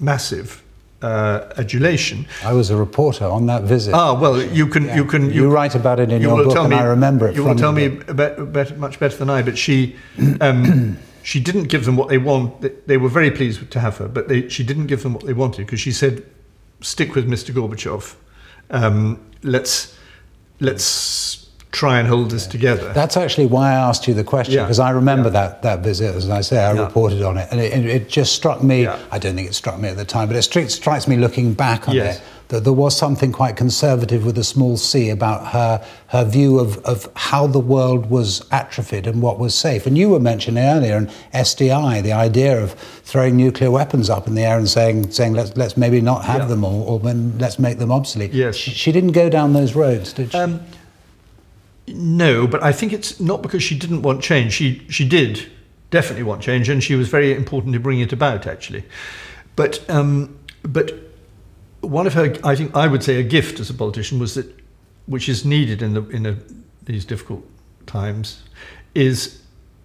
Massive 0.00 0.62
uh, 1.02 1.52
adulation. 1.56 2.26
I 2.44 2.52
was 2.52 2.70
a 2.70 2.76
reporter 2.76 3.24
on 3.24 3.46
that 3.46 3.62
visit. 3.62 3.94
Ah, 3.94 4.18
well, 4.18 4.42
you 4.42 4.66
can 4.66 4.84
yeah. 4.84 4.96
you 4.96 5.04
can 5.04 5.26
you, 5.26 5.42
you, 5.42 5.50
write 5.50 5.74
about 5.74 6.00
it 6.00 6.10
in 6.10 6.20
you 6.20 6.28
your 6.28 6.44
book, 6.44 6.56
and 6.56 6.70
me, 6.70 6.76
I 6.76 6.84
remember 6.84 7.28
it. 7.28 7.36
You 7.36 7.44
will 7.44 7.54
tell 7.54 7.72
me 7.72 7.88
much 8.76 8.98
better 8.98 9.16
than 9.16 9.30
I. 9.30 9.42
But 9.42 9.56
she 9.56 9.96
um, 10.40 10.98
she 11.22 11.40
didn't 11.40 11.64
give 11.64 11.84
them 11.84 11.96
what 11.96 12.08
they 12.08 12.18
want. 12.18 12.86
They 12.86 12.96
were 12.96 13.08
very 13.08 13.30
pleased 13.30 13.70
to 13.70 13.80
have 13.80 13.98
her, 13.98 14.08
but 14.08 14.28
they, 14.28 14.48
she 14.48 14.64
didn't 14.64 14.86
give 14.86 15.02
them 15.02 15.14
what 15.14 15.24
they 15.24 15.34
wanted 15.34 15.66
because 15.66 15.80
she 15.80 15.92
said, 15.92 16.24
"Stick 16.80 17.14
with 17.14 17.28
Mr. 17.28 17.54
Gorbachev. 17.54 18.16
Um, 18.70 19.20
let's 19.42 19.96
let's." 20.60 21.47
Try 21.78 22.00
and 22.00 22.08
hold 22.08 22.32
us 22.32 22.46
together. 22.46 22.92
That's 22.92 23.16
actually 23.16 23.46
why 23.46 23.70
I 23.70 23.74
asked 23.74 24.08
you 24.08 24.14
the 24.14 24.24
question 24.24 24.56
because 24.64 24.78
yeah. 24.78 24.86
I 24.86 24.90
remember 24.90 25.28
yeah. 25.28 25.40
that 25.40 25.62
that 25.62 25.78
visit. 25.80 26.14
As 26.16 26.28
I 26.28 26.40
say, 26.40 26.58
I 26.58 26.72
yeah. 26.72 26.82
reported 26.82 27.22
on 27.22 27.38
it, 27.38 27.48
and 27.52 27.60
it, 27.60 27.86
it 27.86 28.08
just 28.08 28.34
struck 28.34 28.62
me. 28.62 28.86
I 28.86 29.18
don't 29.18 29.36
think 29.36 29.48
it 29.48 29.54
struck 29.54 29.78
me 29.78 29.88
at 29.88 29.96
the 29.96 30.04
time, 30.04 30.28
but 30.28 30.36
it 30.36 30.42
strikes 30.42 31.06
me 31.06 31.16
looking 31.16 31.54
back 31.54 31.88
on 31.88 31.94
yes. 31.94 32.18
it 32.18 32.24
that 32.48 32.64
there 32.64 32.72
was 32.72 32.96
something 32.96 33.30
quite 33.30 33.56
conservative 33.56 34.24
with 34.24 34.38
a 34.38 34.44
small 34.44 34.76
c 34.76 35.10
about 35.10 35.48
her 35.48 35.84
her 36.08 36.24
view 36.24 36.58
of, 36.58 36.78
of 36.78 37.06
how 37.14 37.46
the 37.46 37.60
world 37.60 38.08
was 38.10 38.44
atrophied 38.50 39.06
and 39.06 39.20
what 39.20 39.38
was 39.38 39.54
safe. 39.54 39.86
And 39.86 39.98
you 39.98 40.08
were 40.08 40.20
mentioning 40.20 40.64
earlier, 40.64 40.96
an 40.96 41.08
SDI, 41.34 42.02
the 42.02 42.12
idea 42.12 42.60
of 42.60 42.72
throwing 42.72 43.36
nuclear 43.36 43.70
weapons 43.70 44.08
up 44.08 44.26
in 44.26 44.34
the 44.34 44.42
air 44.42 44.58
and 44.58 44.68
saying 44.68 45.10
saying 45.10 45.34
let's 45.34 45.56
let's 45.56 45.76
maybe 45.76 46.00
not 46.00 46.24
have 46.24 46.48
them 46.48 46.64
all, 46.64 46.82
or, 46.82 47.00
or 47.00 47.14
let's 47.38 47.58
make 47.58 47.78
them 47.78 47.92
obsolete. 47.92 48.32
Yes. 48.32 48.56
She, 48.56 48.70
she, 48.70 48.90
didn't 48.90 49.12
go 49.12 49.28
down 49.28 49.52
those 49.52 49.74
roads, 49.74 50.12
did 50.12 50.32
she? 50.32 50.38
Um, 50.38 50.60
no, 51.94 52.46
but 52.46 52.62
I 52.62 52.72
think 52.72 52.92
it's 52.92 53.20
not 53.20 53.42
because 53.42 53.62
she 53.62 53.78
didn't 53.78 54.02
want 54.02 54.22
change. 54.22 54.52
She 54.52 54.86
she 54.88 55.08
did 55.08 55.50
definitely 55.90 56.24
want 56.24 56.42
change, 56.42 56.68
and 56.68 56.82
she 56.82 56.94
was 56.94 57.08
very 57.08 57.34
important 57.34 57.74
in 57.74 57.82
bringing 57.82 58.04
it 58.04 58.12
about 58.12 58.46
actually. 58.46 58.84
But 59.56 59.88
um, 59.90 60.38
but 60.62 60.92
one 61.80 62.06
of 62.06 62.14
her, 62.14 62.34
I 62.44 62.54
think, 62.54 62.76
I 62.76 62.86
would 62.86 63.02
say, 63.02 63.18
a 63.18 63.22
gift 63.22 63.60
as 63.60 63.70
a 63.70 63.74
politician 63.74 64.18
was 64.18 64.34
that, 64.34 64.46
which 65.06 65.28
is 65.28 65.44
needed 65.44 65.82
in 65.82 65.94
the 65.94 66.08
in 66.08 66.26
a, 66.26 66.36
these 66.84 67.04
difficult 67.04 67.44
times, 67.86 68.42
is 68.94 69.42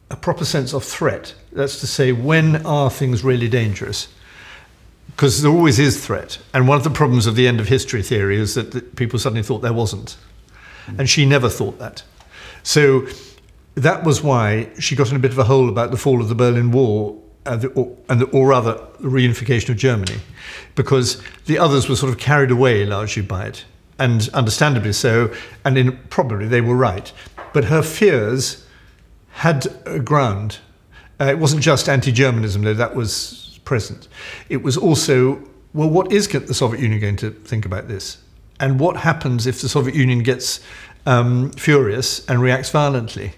a 0.10 0.16
proper 0.16 0.46
sense 0.46 0.74
of 0.74 0.84
threat. 0.84 1.34
That's 1.52 1.80
to 1.80 1.88
say, 1.88 2.12
when 2.12 2.66
are 2.66 2.90
things 2.90 3.24
really 3.24 3.50
dangerous? 3.50 4.08
Because 5.08 5.42
there 5.42 5.52
always 5.52 5.80
is 5.80 6.04
threat, 6.04 6.40
and 6.54 6.68
one 6.68 6.78
of 6.78 6.84
the 6.84 6.90
problems 6.90 7.28
of 7.28 7.36
the 7.36 7.48
end 7.48 7.60
of 7.60 7.68
history 7.68 8.02
theory 8.02 8.38
is 8.38 8.56
that, 8.56 8.72
that 8.72 8.96
people 8.96 9.20
suddenly 9.20 9.44
thought 9.44 9.60
there 9.60 9.74
wasn't. 9.74 10.18
And 10.98 11.10
she 11.10 11.26
never 11.26 11.50
thought 11.50 11.80
that. 11.80 12.04
So 12.64 13.08
that 13.76 14.04
was 14.04 14.22
why 14.22 14.70
she 14.80 14.96
got 14.96 15.10
in 15.10 15.16
a 15.16 15.20
bit 15.20 15.32
of 15.32 15.38
a 15.38 15.44
hole 15.44 15.70
about 15.70 15.92
the 15.92 15.98
fall 15.98 16.22
of 16.22 16.30
the 16.30 16.36
Berlin 16.36 16.72
Wall, 16.72 17.24
the, 17.44 17.68
or, 17.70 17.96
and 18.10 18.22
the, 18.22 18.26
or 18.28 18.48
rather, 18.48 18.74
the 19.00 19.08
reunification 19.08 19.70
of 19.70 19.78
Germany, 19.78 20.18
because 20.76 21.22
the 21.46 21.58
others 21.58 21.90
were 21.90 21.96
sort 21.96 22.12
of 22.12 22.20
carried 22.20 22.52
away 22.52 22.86
largely 22.86 23.22
by 23.22 23.46
it, 23.46 23.66
and 24.00 24.30
understandably 24.34 24.94
so, 24.94 25.34
and 25.66 25.78
in, 25.78 25.98
probably 26.10 26.48
they 26.48 26.62
were 26.62 26.76
right. 26.76 27.12
But 27.54 27.66
her 27.66 27.82
fears 27.82 28.66
had 29.30 29.68
a 29.86 30.00
ground. 30.00 30.60
Uh, 31.20 31.26
it 31.26 31.40
wasn't 31.40 31.62
just 31.62 31.90
anti 31.90 32.12
Germanism, 32.12 32.62
though 32.62 32.74
that 32.74 32.96
was 32.96 33.60
present. 33.66 34.08
It 34.50 34.64
was 34.64 34.78
also, 34.78 35.44
well, 35.74 35.90
what 35.90 36.12
is 36.12 36.28
the 36.28 36.54
Soviet 36.54 36.82
Union 36.82 37.00
going 37.00 37.16
to 37.18 37.32
think 37.32 37.66
about 37.66 37.88
this? 37.88 38.23
And 38.64 38.80
what 38.80 38.96
happens 38.96 39.46
if 39.46 39.62
the 39.62 39.68
Soviet 39.68 39.94
Union 39.94 40.24
gets 40.24 40.62
um, 41.06 41.52
furious 41.52 42.26
and 42.28 42.42
reacts 42.42 42.70
violently. 42.70 43.34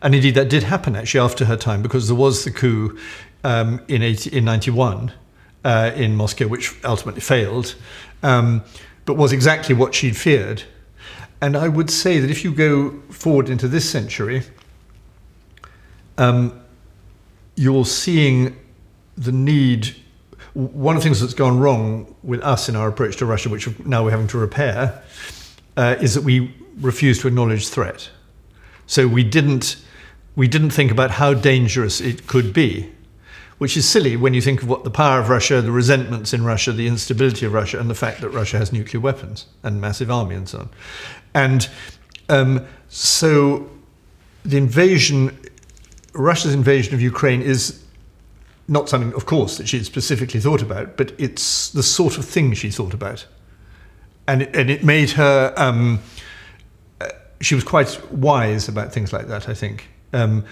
And 0.00 0.14
indeed, 0.14 0.36
that 0.36 0.48
did 0.48 0.62
happen 0.62 0.94
actually 0.94 1.18
after 1.18 1.46
her 1.46 1.56
time 1.56 1.82
because 1.82 2.06
there 2.06 2.16
was 2.16 2.44
the 2.44 2.52
coup 2.52 2.96
um, 3.42 3.80
in, 3.88 4.00
80, 4.00 4.38
in 4.38 4.44
91 4.44 5.12
uh, 5.64 5.90
in 5.96 6.14
Moscow, 6.14 6.46
which 6.46 6.72
ultimately 6.84 7.20
failed, 7.20 7.74
um, 8.22 8.62
but 9.06 9.14
was 9.14 9.32
exactly 9.32 9.74
what 9.74 9.92
she'd 9.92 10.16
feared. 10.16 10.62
And 11.40 11.56
I 11.56 11.66
would 11.66 11.90
say 11.90 12.20
that 12.20 12.30
if 12.30 12.44
you 12.44 12.52
go 12.52 12.92
forward 13.10 13.48
into 13.48 13.66
this 13.66 13.90
century, 13.90 14.44
um, 16.16 16.62
you're 17.56 17.84
seeing 17.84 18.56
the 19.18 19.32
need 19.32 19.96
one 20.54 20.96
of 20.96 21.02
the 21.02 21.08
things 21.08 21.20
that's 21.20 21.34
gone 21.34 21.58
wrong 21.58 22.14
with 22.22 22.42
us 22.42 22.68
in 22.68 22.76
our 22.76 22.88
approach 22.88 23.16
to 23.16 23.26
Russia, 23.26 23.48
which 23.48 23.68
now 23.80 24.04
we're 24.04 24.10
having 24.10 24.28
to 24.28 24.38
repair, 24.38 25.02
uh, 25.76 25.96
is 26.00 26.14
that 26.14 26.22
we 26.24 26.54
refuse 26.80 27.20
to 27.20 27.28
acknowledge 27.28 27.68
threat. 27.68 28.10
So 28.86 29.06
we 29.06 29.22
didn't 29.22 29.76
we 30.36 30.48
didn't 30.48 30.70
think 30.70 30.90
about 30.90 31.10
how 31.12 31.34
dangerous 31.34 32.00
it 32.00 32.26
could 32.26 32.52
be, 32.52 32.90
which 33.58 33.76
is 33.76 33.86
silly 33.86 34.16
when 34.16 34.32
you 34.32 34.40
think 34.40 34.62
of 34.62 34.68
what 34.68 34.84
the 34.84 34.90
power 34.90 35.20
of 35.20 35.28
Russia, 35.28 35.60
the 35.60 35.72
resentments 35.72 36.32
in 36.32 36.44
Russia, 36.44 36.72
the 36.72 36.86
instability 36.86 37.44
of 37.44 37.52
Russia, 37.52 37.78
and 37.78 37.90
the 37.90 37.94
fact 37.94 38.20
that 38.20 38.30
Russia 38.30 38.56
has 38.56 38.72
nuclear 38.72 39.00
weapons 39.00 39.46
and 39.62 39.80
massive 39.80 40.10
army 40.10 40.36
and 40.36 40.48
so 40.48 40.60
on. 40.60 40.70
And 41.34 41.68
um, 42.28 42.66
so 42.88 43.68
the 44.44 44.56
invasion, 44.56 45.38
Russia's 46.14 46.54
invasion 46.54 46.94
of 46.94 47.00
Ukraine 47.02 47.42
is 47.42 47.84
not 48.70 48.88
something, 48.88 49.12
of 49.14 49.26
course, 49.26 49.58
that 49.58 49.68
she 49.68 49.78
had 49.78 49.84
specifically 49.84 50.38
thought 50.38 50.62
about, 50.62 50.96
but 50.96 51.12
it's 51.18 51.70
the 51.70 51.82
sort 51.82 52.16
of 52.18 52.24
thing 52.24 52.54
she 52.54 52.70
thought 52.70 52.94
about. 52.94 53.26
And 54.28 54.42
it, 54.42 54.54
and 54.54 54.70
it 54.70 54.84
made 54.84 55.10
her, 55.10 55.52
um, 55.56 55.98
uh, 57.00 57.08
she 57.40 57.56
was 57.56 57.64
quite 57.64 58.00
wise 58.12 58.68
about 58.68 58.92
things 58.92 59.12
like 59.12 59.26
that, 59.26 59.48
I 59.48 59.54
think. 59.54 59.88
Um, 60.12 60.44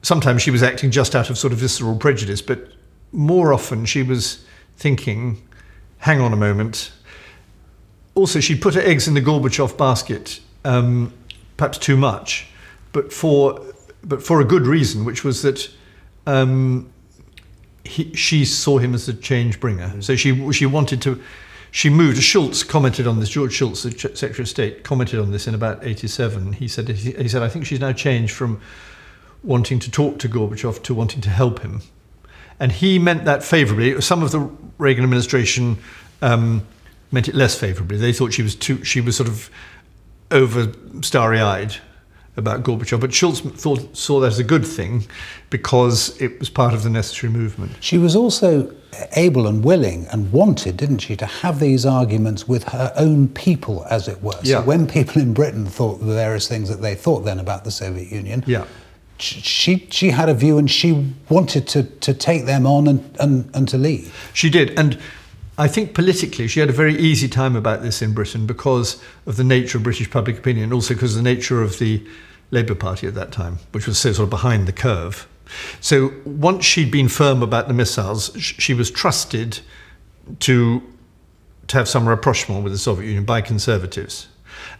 sometimes 0.00 0.40
she 0.40 0.50
was 0.50 0.62
acting 0.62 0.90
just 0.90 1.14
out 1.14 1.28
of 1.28 1.36
sort 1.36 1.52
of 1.52 1.58
visceral 1.58 1.94
prejudice, 1.96 2.40
but 2.40 2.72
more 3.12 3.52
often 3.52 3.84
she 3.84 4.02
was 4.02 4.46
thinking, 4.78 5.46
hang 5.98 6.22
on 6.22 6.32
a 6.32 6.36
moment. 6.36 6.90
Also, 8.14 8.40
she 8.40 8.56
put 8.56 8.74
her 8.76 8.80
eggs 8.80 9.06
in 9.06 9.12
the 9.12 9.20
Gorbachev 9.20 9.76
basket, 9.76 10.40
um, 10.64 11.12
perhaps 11.58 11.76
too 11.76 11.98
much, 11.98 12.46
but 12.92 13.12
for, 13.12 13.60
but 14.02 14.22
for 14.22 14.40
a 14.40 14.44
good 14.44 14.66
reason, 14.66 15.04
which 15.04 15.22
was 15.22 15.42
that 15.42 15.68
um, 16.26 16.90
he, 17.88 18.14
she 18.14 18.44
saw 18.44 18.78
him 18.78 18.94
as 18.94 19.08
a 19.08 19.14
change 19.14 19.60
bringer. 19.60 20.00
So 20.02 20.14
she 20.16 20.52
she 20.52 20.66
wanted 20.66 21.02
to. 21.02 21.20
She 21.70 21.90
moved. 21.90 22.22
Shultz 22.22 22.62
commented 22.62 23.06
on 23.06 23.20
this. 23.20 23.28
George 23.28 23.52
Shultz, 23.52 23.82
the 23.82 23.90
Secretary 23.90 24.42
of 24.42 24.48
State, 24.48 24.84
commented 24.84 25.18
on 25.18 25.32
this 25.32 25.46
in 25.46 25.54
about 25.54 25.84
'87. 25.84 26.54
He 26.54 26.68
said 26.68 26.88
he, 26.88 27.12
he 27.12 27.28
said 27.28 27.42
I 27.42 27.48
think 27.48 27.66
she's 27.66 27.80
now 27.80 27.92
changed 27.92 28.34
from 28.34 28.60
wanting 29.42 29.78
to 29.80 29.90
talk 29.90 30.18
to 30.20 30.28
Gorbachev 30.28 30.82
to 30.82 30.94
wanting 30.94 31.20
to 31.22 31.30
help 31.30 31.60
him, 31.60 31.82
and 32.60 32.72
he 32.72 32.98
meant 32.98 33.24
that 33.24 33.42
favourably. 33.42 34.00
Some 34.00 34.22
of 34.22 34.30
the 34.32 34.40
Reagan 34.78 35.04
administration 35.04 35.78
um, 36.22 36.66
meant 37.10 37.28
it 37.28 37.34
less 37.34 37.58
favourably. 37.58 37.96
They 37.96 38.12
thought 38.12 38.32
she 38.32 38.42
was 38.42 38.54
too. 38.54 38.84
She 38.84 39.00
was 39.00 39.16
sort 39.16 39.28
of 39.28 39.50
over 40.30 40.72
starry-eyed 41.00 41.76
about 42.38 42.62
Gorbachev. 42.62 43.00
But 43.00 43.12
Shultz 43.12 43.40
thought, 43.40 43.96
saw 43.96 44.20
that 44.20 44.28
as 44.28 44.38
a 44.38 44.44
good 44.44 44.64
thing 44.66 45.04
because 45.50 46.20
it 46.20 46.38
was 46.38 46.48
part 46.48 46.72
of 46.72 46.82
the 46.82 46.90
necessary 46.90 47.32
movement. 47.32 47.72
She 47.80 47.98
was 47.98 48.16
also 48.16 48.74
able 49.16 49.46
and 49.46 49.62
willing 49.62 50.06
and 50.06 50.32
wanted, 50.32 50.76
didn't 50.76 50.98
she, 50.98 51.16
to 51.16 51.26
have 51.26 51.60
these 51.60 51.84
arguments 51.84 52.48
with 52.48 52.64
her 52.64 52.92
own 52.96 53.28
people, 53.28 53.84
as 53.90 54.08
it 54.08 54.22
were. 54.22 54.38
Yeah. 54.42 54.60
So 54.60 54.66
when 54.66 54.86
people 54.86 55.20
in 55.20 55.34
Britain 55.34 55.66
thought 55.66 55.98
the 56.00 56.06
various 56.14 56.48
things 56.48 56.68
that 56.68 56.80
they 56.80 56.94
thought 56.94 57.20
then 57.20 57.38
about 57.38 57.64
the 57.64 57.70
Soviet 57.70 58.10
Union, 58.10 58.44
Yeah. 58.46 58.64
she, 59.18 59.86
she 59.90 60.10
had 60.10 60.28
a 60.28 60.34
view 60.34 60.58
and 60.58 60.70
she 60.70 61.12
wanted 61.28 61.66
to, 61.68 61.82
to 61.82 62.14
take 62.14 62.46
them 62.46 62.66
on 62.66 62.86
and, 62.86 63.16
and, 63.20 63.50
and 63.54 63.68
to 63.68 63.76
lead. 63.76 64.10
She 64.32 64.48
did. 64.48 64.78
And 64.78 64.98
I 65.58 65.66
think 65.66 65.92
politically, 65.92 66.46
she 66.46 66.60
had 66.60 66.68
a 66.68 66.72
very 66.72 66.96
easy 66.96 67.28
time 67.28 67.56
about 67.56 67.82
this 67.82 68.00
in 68.00 68.14
Britain 68.14 68.46
because 68.46 69.02
of 69.26 69.36
the 69.36 69.44
nature 69.44 69.78
of 69.78 69.84
British 69.84 70.08
public 70.08 70.38
opinion, 70.38 70.64
and 70.64 70.72
also 70.72 70.94
because 70.94 71.16
of 71.16 71.22
the 71.24 71.34
nature 71.34 71.62
of 71.62 71.78
the 71.80 72.06
Labour 72.50 72.74
Party 72.74 73.06
at 73.06 73.14
that 73.14 73.32
time, 73.32 73.58
which 73.72 73.86
was 73.86 73.98
so 73.98 74.12
sort 74.12 74.24
of 74.24 74.30
behind 74.30 74.66
the 74.66 74.72
curve. 74.72 75.28
So 75.80 76.12
once 76.24 76.64
she'd 76.64 76.90
been 76.90 77.08
firm 77.08 77.42
about 77.42 77.68
the 77.68 77.74
missiles, 77.74 78.34
she 78.38 78.74
was 78.74 78.90
trusted 78.90 79.60
to 80.40 80.82
to 81.68 81.76
have 81.76 81.88
some 81.88 82.08
rapprochement 82.08 82.64
with 82.64 82.72
the 82.72 82.78
Soviet 82.78 83.06
Union 83.06 83.24
by 83.24 83.42
conservatives. 83.42 84.28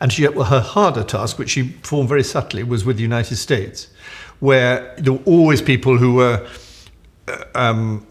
And 0.01 0.13
she, 0.13 0.27
well, 0.27 0.47
her 0.47 0.61
harder 0.61 1.05
task, 1.05 1.39
which 1.39 1.51
she 1.51 1.69
performed 1.69 2.09
very 2.09 2.23
subtly, 2.23 2.63
was 2.63 2.85
with 2.85 2.97
the 2.97 3.03
United 3.03 3.37
States, 3.37 3.89
where 4.41 4.95
there 4.97 5.13
were 5.13 5.25
always 5.27 5.61
people 5.61 5.99
who 5.99 6.15
were 6.15 6.49
uh, 7.29 7.45
um, 7.55 8.07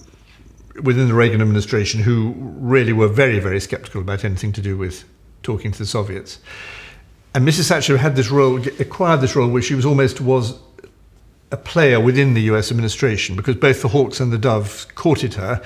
within 0.84 1.08
the 1.08 1.14
Reagan 1.14 1.42
administration 1.42 2.02
who 2.02 2.36
really 2.38 2.94
were 2.94 3.08
very, 3.08 3.40
very 3.40 3.60
skeptical 3.60 4.02
about 4.02 4.24
anything 4.24 4.52
to 4.54 4.62
do 4.62 4.78
with 4.78 5.06
talking 5.44 5.72
to 5.72 5.78
the 5.78 5.86
Soviets. 5.86 6.40
And 7.38 7.48
Mrs. 7.48 7.68
Thatcher 7.68 7.98
had 8.00 8.16
this 8.16 8.32
role, 8.32 8.60
acquired 8.80 9.22
this 9.22 9.36
role 9.36 9.48
where 9.48 9.62
she 9.62 9.76
was 9.76 9.86
almost 9.86 10.20
was 10.20 10.58
a 11.52 11.58
player 11.58 12.00
within 12.00 12.34
the 12.34 12.42
US 12.54 12.72
administration 12.72 13.36
because 13.36 13.54
both 13.54 13.84
the 13.84 13.90
Hawks 13.90 14.20
and 14.20 14.34
the 14.34 14.40
Doves 14.40 14.86
courted 14.96 15.36
her 15.36 15.62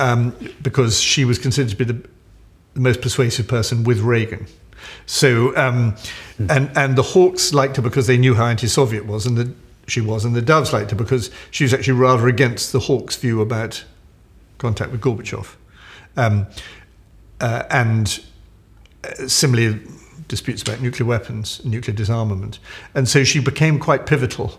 um, 0.00 0.34
because 0.62 1.00
she 1.00 1.24
was 1.24 1.38
considered 1.38 1.70
to 1.70 1.76
be 1.76 1.84
the, 1.84 2.08
the 2.72 2.80
most 2.80 3.00
persuasive 3.00 3.46
person 3.46 3.84
with 3.84 4.00
Reagan. 4.00 4.48
So, 5.06 5.56
um, 5.56 5.94
and 6.40 6.76
and 6.76 6.96
the 6.96 7.04
Hawks 7.04 7.54
liked 7.54 7.76
her 7.76 7.82
because 7.82 8.08
they 8.08 8.18
knew 8.18 8.34
how 8.34 8.46
anti-Soviet 8.46 9.06
was, 9.06 9.26
and 9.26 9.38
the 9.38 9.54
she 9.86 10.00
was, 10.00 10.24
and 10.24 10.34
the 10.34 10.42
Doves 10.42 10.72
liked 10.72 10.90
her 10.90 10.96
because 10.96 11.30
she 11.52 11.62
was 11.62 11.72
actually 11.72 12.00
rather 12.00 12.26
against 12.26 12.72
the 12.72 12.80
Hawks' 12.80 13.14
view 13.14 13.40
about 13.40 13.84
contact 14.58 14.90
with 14.90 15.00
Gorbachev, 15.00 15.54
um, 16.16 16.48
uh, 17.40 17.62
and 17.70 18.24
uh, 19.04 19.28
similarly 19.28 19.80
disputes 20.34 20.62
about 20.62 20.80
nuclear 20.80 21.06
weapons, 21.06 21.64
nuclear 21.64 21.96
disarmament, 21.96 22.58
and 22.94 23.08
so 23.08 23.22
she 23.22 23.38
became 23.38 23.78
quite 23.78 24.04
pivotal, 24.04 24.58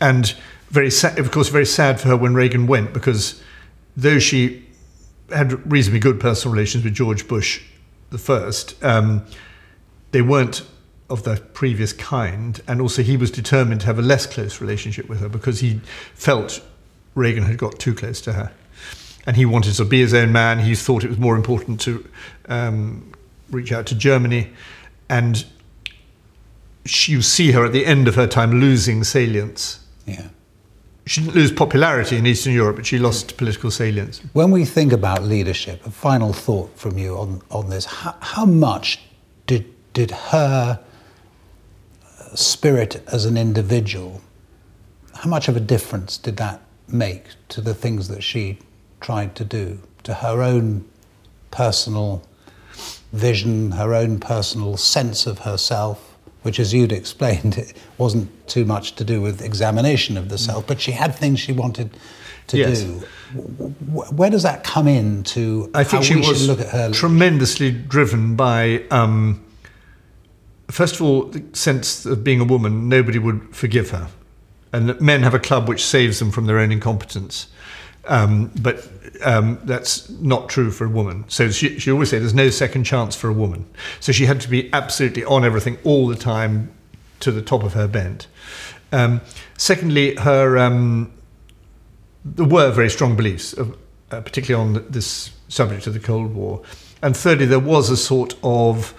and 0.00 0.34
very 0.70 0.88
of 0.88 1.30
course 1.30 1.48
very 1.48 1.66
sad 1.66 2.00
for 2.00 2.08
her 2.08 2.16
when 2.16 2.34
Reagan 2.34 2.66
went 2.66 2.92
because 2.92 3.42
though 3.96 4.18
she 4.18 4.64
had 5.30 5.70
reasonably 5.70 6.00
good 6.00 6.20
personal 6.20 6.52
relations 6.52 6.84
with 6.84 6.94
George 6.94 7.26
Bush 7.26 7.62
the 8.10 8.18
first, 8.18 8.82
um, 8.84 9.24
they 10.12 10.22
weren't 10.22 10.62
of 11.10 11.24
the 11.24 11.36
previous 11.52 11.92
kind, 11.92 12.62
and 12.66 12.80
also 12.80 13.02
he 13.02 13.16
was 13.16 13.30
determined 13.30 13.80
to 13.80 13.86
have 13.86 13.98
a 13.98 14.02
less 14.02 14.26
close 14.26 14.60
relationship 14.60 15.08
with 15.08 15.20
her 15.20 15.28
because 15.28 15.60
he 15.60 15.80
felt 16.14 16.62
Reagan 17.14 17.44
had 17.44 17.58
got 17.58 17.78
too 17.78 17.94
close 17.94 18.20
to 18.22 18.32
her, 18.32 18.52
and 19.26 19.36
he 19.36 19.44
wanted 19.44 19.74
to 19.74 19.84
be 19.84 20.00
his 20.00 20.14
own 20.14 20.32
man. 20.32 20.60
He 20.60 20.74
thought 20.74 21.04
it 21.04 21.10
was 21.10 21.18
more 21.18 21.36
important 21.36 21.80
to 21.82 22.08
um, 22.48 23.12
reach 23.50 23.72
out 23.72 23.86
to 23.86 23.94
Germany, 23.94 24.50
and 25.08 25.44
she, 26.84 27.12
you 27.12 27.22
see 27.22 27.52
her 27.52 27.64
at 27.64 27.72
the 27.72 27.86
end 27.86 28.08
of 28.08 28.14
her 28.14 28.26
time 28.26 28.60
losing 28.60 29.04
salience. 29.04 29.80
Yeah. 30.06 30.28
She 31.06 31.20
didn't 31.20 31.34
lose 31.34 31.52
popularity 31.52 32.16
in 32.16 32.26
Eastern 32.26 32.54
Europe, 32.54 32.76
but 32.76 32.86
she 32.86 32.98
lost 32.98 33.36
political 33.36 33.70
salience. 33.70 34.22
When 34.32 34.50
we 34.50 34.64
think 34.64 34.92
about 34.92 35.22
leadership, 35.22 35.84
a 35.86 35.90
final 35.90 36.32
thought 36.32 36.78
from 36.78 36.96
you 36.96 37.16
on, 37.16 37.42
on 37.50 37.68
this, 37.68 37.84
how, 37.84 38.16
how 38.20 38.46
much 38.46 39.00
did, 39.46 39.66
did 39.92 40.10
her 40.10 40.80
uh, 40.82 42.34
spirit 42.34 43.02
as 43.06 43.26
an 43.26 43.36
individual, 43.36 44.22
how 45.14 45.28
much 45.28 45.48
of 45.48 45.56
a 45.56 45.60
difference 45.60 46.16
did 46.16 46.38
that 46.38 46.62
make 46.88 47.24
to 47.50 47.60
the 47.60 47.74
things 47.74 48.08
that 48.08 48.22
she 48.22 48.58
tried 49.00 49.34
to 49.36 49.44
do, 49.44 49.78
to 50.04 50.14
her 50.14 50.42
own 50.42 50.86
personal 51.50 52.26
vision, 53.14 53.72
her 53.72 53.94
own 53.94 54.18
personal 54.20 54.76
sense 54.76 55.26
of 55.26 55.40
herself? 55.40 56.10
Which, 56.42 56.60
as 56.60 56.74
you'd 56.74 56.92
explained, 57.02 57.56
it 57.58 57.74
wasn't 57.96 58.28
too 58.48 58.64
much 58.64 58.94
to 58.96 59.04
do 59.04 59.20
with 59.20 59.40
examination 59.40 60.16
of 60.16 60.28
the 60.28 60.36
self, 60.38 60.66
but 60.66 60.80
she 60.80 60.92
had 60.92 61.14
things 61.14 61.40
she 61.40 61.52
wanted 61.52 61.96
to 62.48 62.58
Yes. 62.58 62.82
do. 62.82 63.02
Where 64.12 64.28
does 64.30 64.42
that 64.42 64.62
come 64.64 64.86
in 64.86 65.22
to 65.24 65.70
I 65.74 65.82
think 65.84 66.02
how 66.02 66.08
she 66.08 66.14
we 66.16 66.20
was 66.28 66.46
look 66.46 66.60
at 66.60 66.68
her? 66.68 66.90
tremendously 66.92 67.70
driven 67.72 68.36
by, 68.36 68.82
um, 68.90 69.42
first 70.70 70.96
of 70.96 71.02
all, 71.02 71.24
the 71.24 71.42
sense 71.54 72.04
of 72.04 72.22
being 72.22 72.40
a 72.40 72.44
woman, 72.44 72.88
nobody 72.88 73.18
would 73.18 73.54
forgive 73.56 73.90
her. 73.90 74.08
And 74.72 74.88
that 74.88 75.00
men 75.00 75.22
have 75.22 75.34
a 75.34 75.38
club 75.38 75.68
which 75.68 75.84
saves 75.84 76.18
them 76.18 76.30
from 76.30 76.46
their 76.46 76.58
own 76.58 76.70
incompetence. 76.72 77.46
Um, 78.06 78.50
but 78.60 78.86
um, 79.24 79.58
that's 79.64 80.10
not 80.10 80.48
true 80.48 80.70
for 80.70 80.84
a 80.84 80.88
woman. 80.88 81.24
So 81.28 81.50
she, 81.50 81.78
she 81.78 81.90
always 81.90 82.10
said 82.10 82.22
there's 82.22 82.34
no 82.34 82.50
second 82.50 82.84
chance 82.84 83.16
for 83.16 83.28
a 83.28 83.32
woman. 83.32 83.66
So 84.00 84.12
she 84.12 84.26
had 84.26 84.40
to 84.42 84.48
be 84.48 84.72
absolutely 84.72 85.24
on 85.24 85.44
everything 85.44 85.78
all 85.84 86.06
the 86.06 86.16
time 86.16 86.72
to 87.20 87.32
the 87.32 87.42
top 87.42 87.62
of 87.62 87.72
her 87.72 87.88
bent. 87.88 88.26
Um, 88.92 89.20
secondly, 89.56 90.14
her 90.16 90.58
um, 90.58 91.12
there 92.24 92.46
were 92.46 92.70
very 92.70 92.90
strong 92.90 93.16
beliefs, 93.16 93.52
of, 93.52 93.76
uh, 94.10 94.20
particularly 94.20 94.68
on 94.68 94.74
th- 94.74 94.86
this 94.90 95.30
subject 95.48 95.86
of 95.86 95.94
the 95.94 96.00
Cold 96.00 96.34
War. 96.34 96.62
And 97.02 97.16
thirdly, 97.16 97.46
there 97.46 97.60
was 97.60 97.90
a 97.90 97.96
sort 97.96 98.34
of 98.42 98.94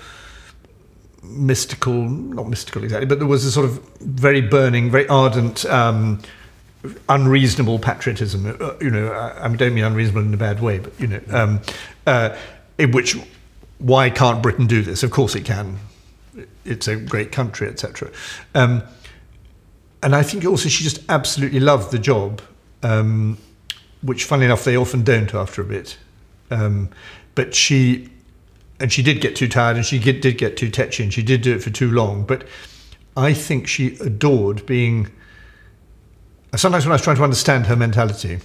mystical, 1.24 1.94
not 1.94 2.48
mystical 2.48 2.84
exactly, 2.84 3.08
but 3.08 3.18
there 3.18 3.28
was 3.28 3.46
a 3.46 3.52
sort 3.52 3.66
of 3.66 3.84
very 4.00 4.42
burning, 4.42 4.92
very 4.92 5.08
ardent, 5.08 5.66
um, 5.66 6.22
unreasonable 7.10 7.80
patriotism. 7.80 8.46
Uh, 8.60 8.74
you 8.80 8.90
know, 8.90 9.12
I, 9.12 9.46
I 9.46 9.56
don't 9.56 9.74
mean 9.74 9.84
unreasonable 9.84 10.22
in 10.22 10.34
a 10.34 10.38
bad 10.38 10.62
way, 10.62 10.80
but 10.80 11.00
you 11.00 11.08
know, 11.08 11.22
um, 11.32 11.62
uh, 12.08 12.36
in 12.78 12.92
which 12.92 13.16
why 13.78 14.10
can't 14.10 14.42
Britain 14.42 14.68
do 14.68 14.82
this? 14.82 15.04
Of 15.04 15.12
course 15.12 15.36
it 15.36 15.46
can. 15.46 15.80
It's 16.64 16.88
a 16.88 16.96
great 16.96 17.32
country, 17.32 17.68
etc. 17.68 18.12
Um, 18.54 18.84
and 20.02 20.16
I 20.16 20.24
think 20.24 20.46
also 20.46 20.70
she 20.70 20.84
just 20.84 21.00
absolutely 21.10 21.60
loved 21.60 21.92
the 21.92 22.00
job, 22.00 22.42
um, 22.84 23.38
which, 24.02 24.24
funnily 24.24 24.46
enough, 24.46 24.64
they 24.64 24.78
often 24.78 25.04
don't 25.04 25.34
after 25.34 25.62
a 25.62 25.66
bit. 25.66 25.98
Um, 26.52 26.90
but 27.34 27.56
she, 27.56 28.10
and 28.80 28.92
she 28.92 29.02
did 29.02 29.22
get 29.22 29.36
too 29.36 29.48
tired, 29.48 29.78
and 29.78 29.86
she 29.86 30.00
get, 30.00 30.22
did 30.22 30.38
get 30.38 30.58
too 30.58 30.70
tetchy, 30.70 31.04
and 31.04 31.14
she 31.14 31.24
did 31.24 31.42
do 31.42 31.56
it 31.56 31.64
for 31.64 31.70
too 31.70 31.92
long. 31.92 32.24
But 32.24 32.48
I 33.18 33.34
think 33.34 33.68
she 33.68 33.98
adored 33.98 34.66
being. 34.66 35.12
Sometimes 36.58 36.86
when 36.86 36.92
I 36.92 36.96
was 36.96 37.02
trying 37.02 37.18
to 37.18 37.24
understand 37.24 37.66
her 37.68 37.76
mentality, 37.76 38.40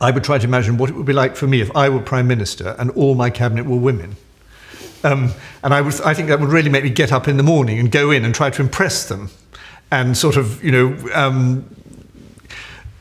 I 0.00 0.10
would 0.10 0.24
try 0.24 0.38
to 0.38 0.44
imagine 0.44 0.78
what 0.78 0.90
it 0.90 0.96
would 0.96 1.06
be 1.06 1.12
like 1.12 1.36
for 1.36 1.46
me 1.46 1.60
if 1.60 1.74
I 1.76 1.88
were 1.88 2.00
prime 2.00 2.28
minister 2.28 2.76
and 2.78 2.90
all 2.92 3.14
my 3.14 3.30
cabinet 3.30 3.66
were 3.66 3.78
women. 3.78 4.16
Um, 5.04 5.30
and 5.62 5.72
I, 5.74 5.80
would, 5.80 6.00
I 6.02 6.14
think 6.14 6.28
that 6.28 6.40
would 6.40 6.50
really 6.50 6.70
make 6.70 6.84
me 6.84 6.90
get 6.90 7.12
up 7.12 7.28
in 7.28 7.36
the 7.36 7.42
morning 7.42 7.78
and 7.78 7.90
go 7.90 8.10
in 8.10 8.24
and 8.24 8.34
try 8.34 8.50
to 8.50 8.62
impress 8.62 9.08
them 9.08 9.30
and 9.90 10.16
sort 10.16 10.36
of, 10.36 10.62
you 10.62 10.70
know, 10.70 10.96
um, 11.14 11.68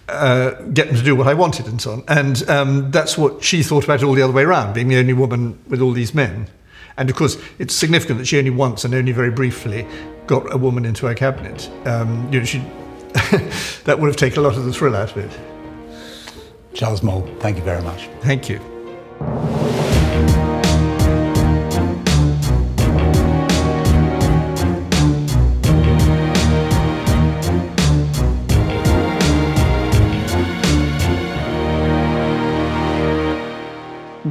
uh, 0.08 0.51
get 0.73 0.88
them 0.88 0.95
to 0.95 1.03
do 1.03 1.15
what 1.15 1.27
I 1.27 1.34
wanted 1.34 1.67
and 1.67 1.82
so 1.82 1.91
on. 1.91 2.03
And 2.08 2.47
um, 2.49 2.91
that's 2.91 3.17
what 3.17 3.43
she 3.43 3.62
thought 3.62 3.84
about 3.84 4.01
it 4.01 4.06
all 4.06 4.13
the 4.13 4.21
other 4.21 4.34
way 4.34 4.43
around, 4.43 4.73
being 4.73 4.88
the 4.88 4.97
only 4.97 5.13
woman 5.13 5.60
with 5.67 5.82
all 5.82 5.91
these 5.91 6.13
men. 6.13 6.47
And 6.97 7.10
of 7.10 7.15
course, 7.15 7.38
it's 7.60 7.75
significant 7.75 8.19
that 8.19 8.25
she 8.25 8.38
only 8.38 8.49
once 8.49 8.84
and 8.86 8.93
only 8.95 9.12
very 9.12 9.32
briefly 9.32 9.86
got 10.25 10.51
a 10.53 10.58
woman 10.58 10.86
into 10.86 11.06
her 11.06 11.13
cabinet. 11.13 11.69
Um, 11.86 12.32
you 12.32 12.39
know, 12.39 12.45
she, 12.45 12.63
that 13.84 13.99
would 13.99 14.08
have 14.08 14.17
taken 14.17 14.39
a 14.39 14.47
lot 14.47 14.58
of 14.58 14.65
the 14.65 14.71
thrill 14.71 14.95
out 14.95 15.12
of 15.12 15.17
it. 15.17 15.32
Charles 16.73 17.03
Mole, 17.03 17.27
thank 17.39 17.58
you 17.58 17.63
very 17.63 17.82
much. 17.82 18.08
Thank 18.21 18.49
you. 18.49 18.60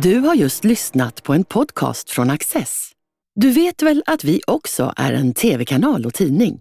Du 0.02 0.18
har 0.18 0.34
just 0.34 0.64
lyssnat 0.64 1.22
på 1.22 1.34
en 1.34 1.44
podcast 1.44 2.10
från 2.10 2.30
Access. 2.30 2.90
Du 3.34 3.50
vet 3.50 3.82
väl 3.82 4.02
att 4.06 4.24
vi 4.24 4.40
också 4.46 4.92
är 4.96 5.12
en 5.12 5.34
tv-kanal 5.34 6.06
och 6.06 6.14
tidning? 6.14 6.60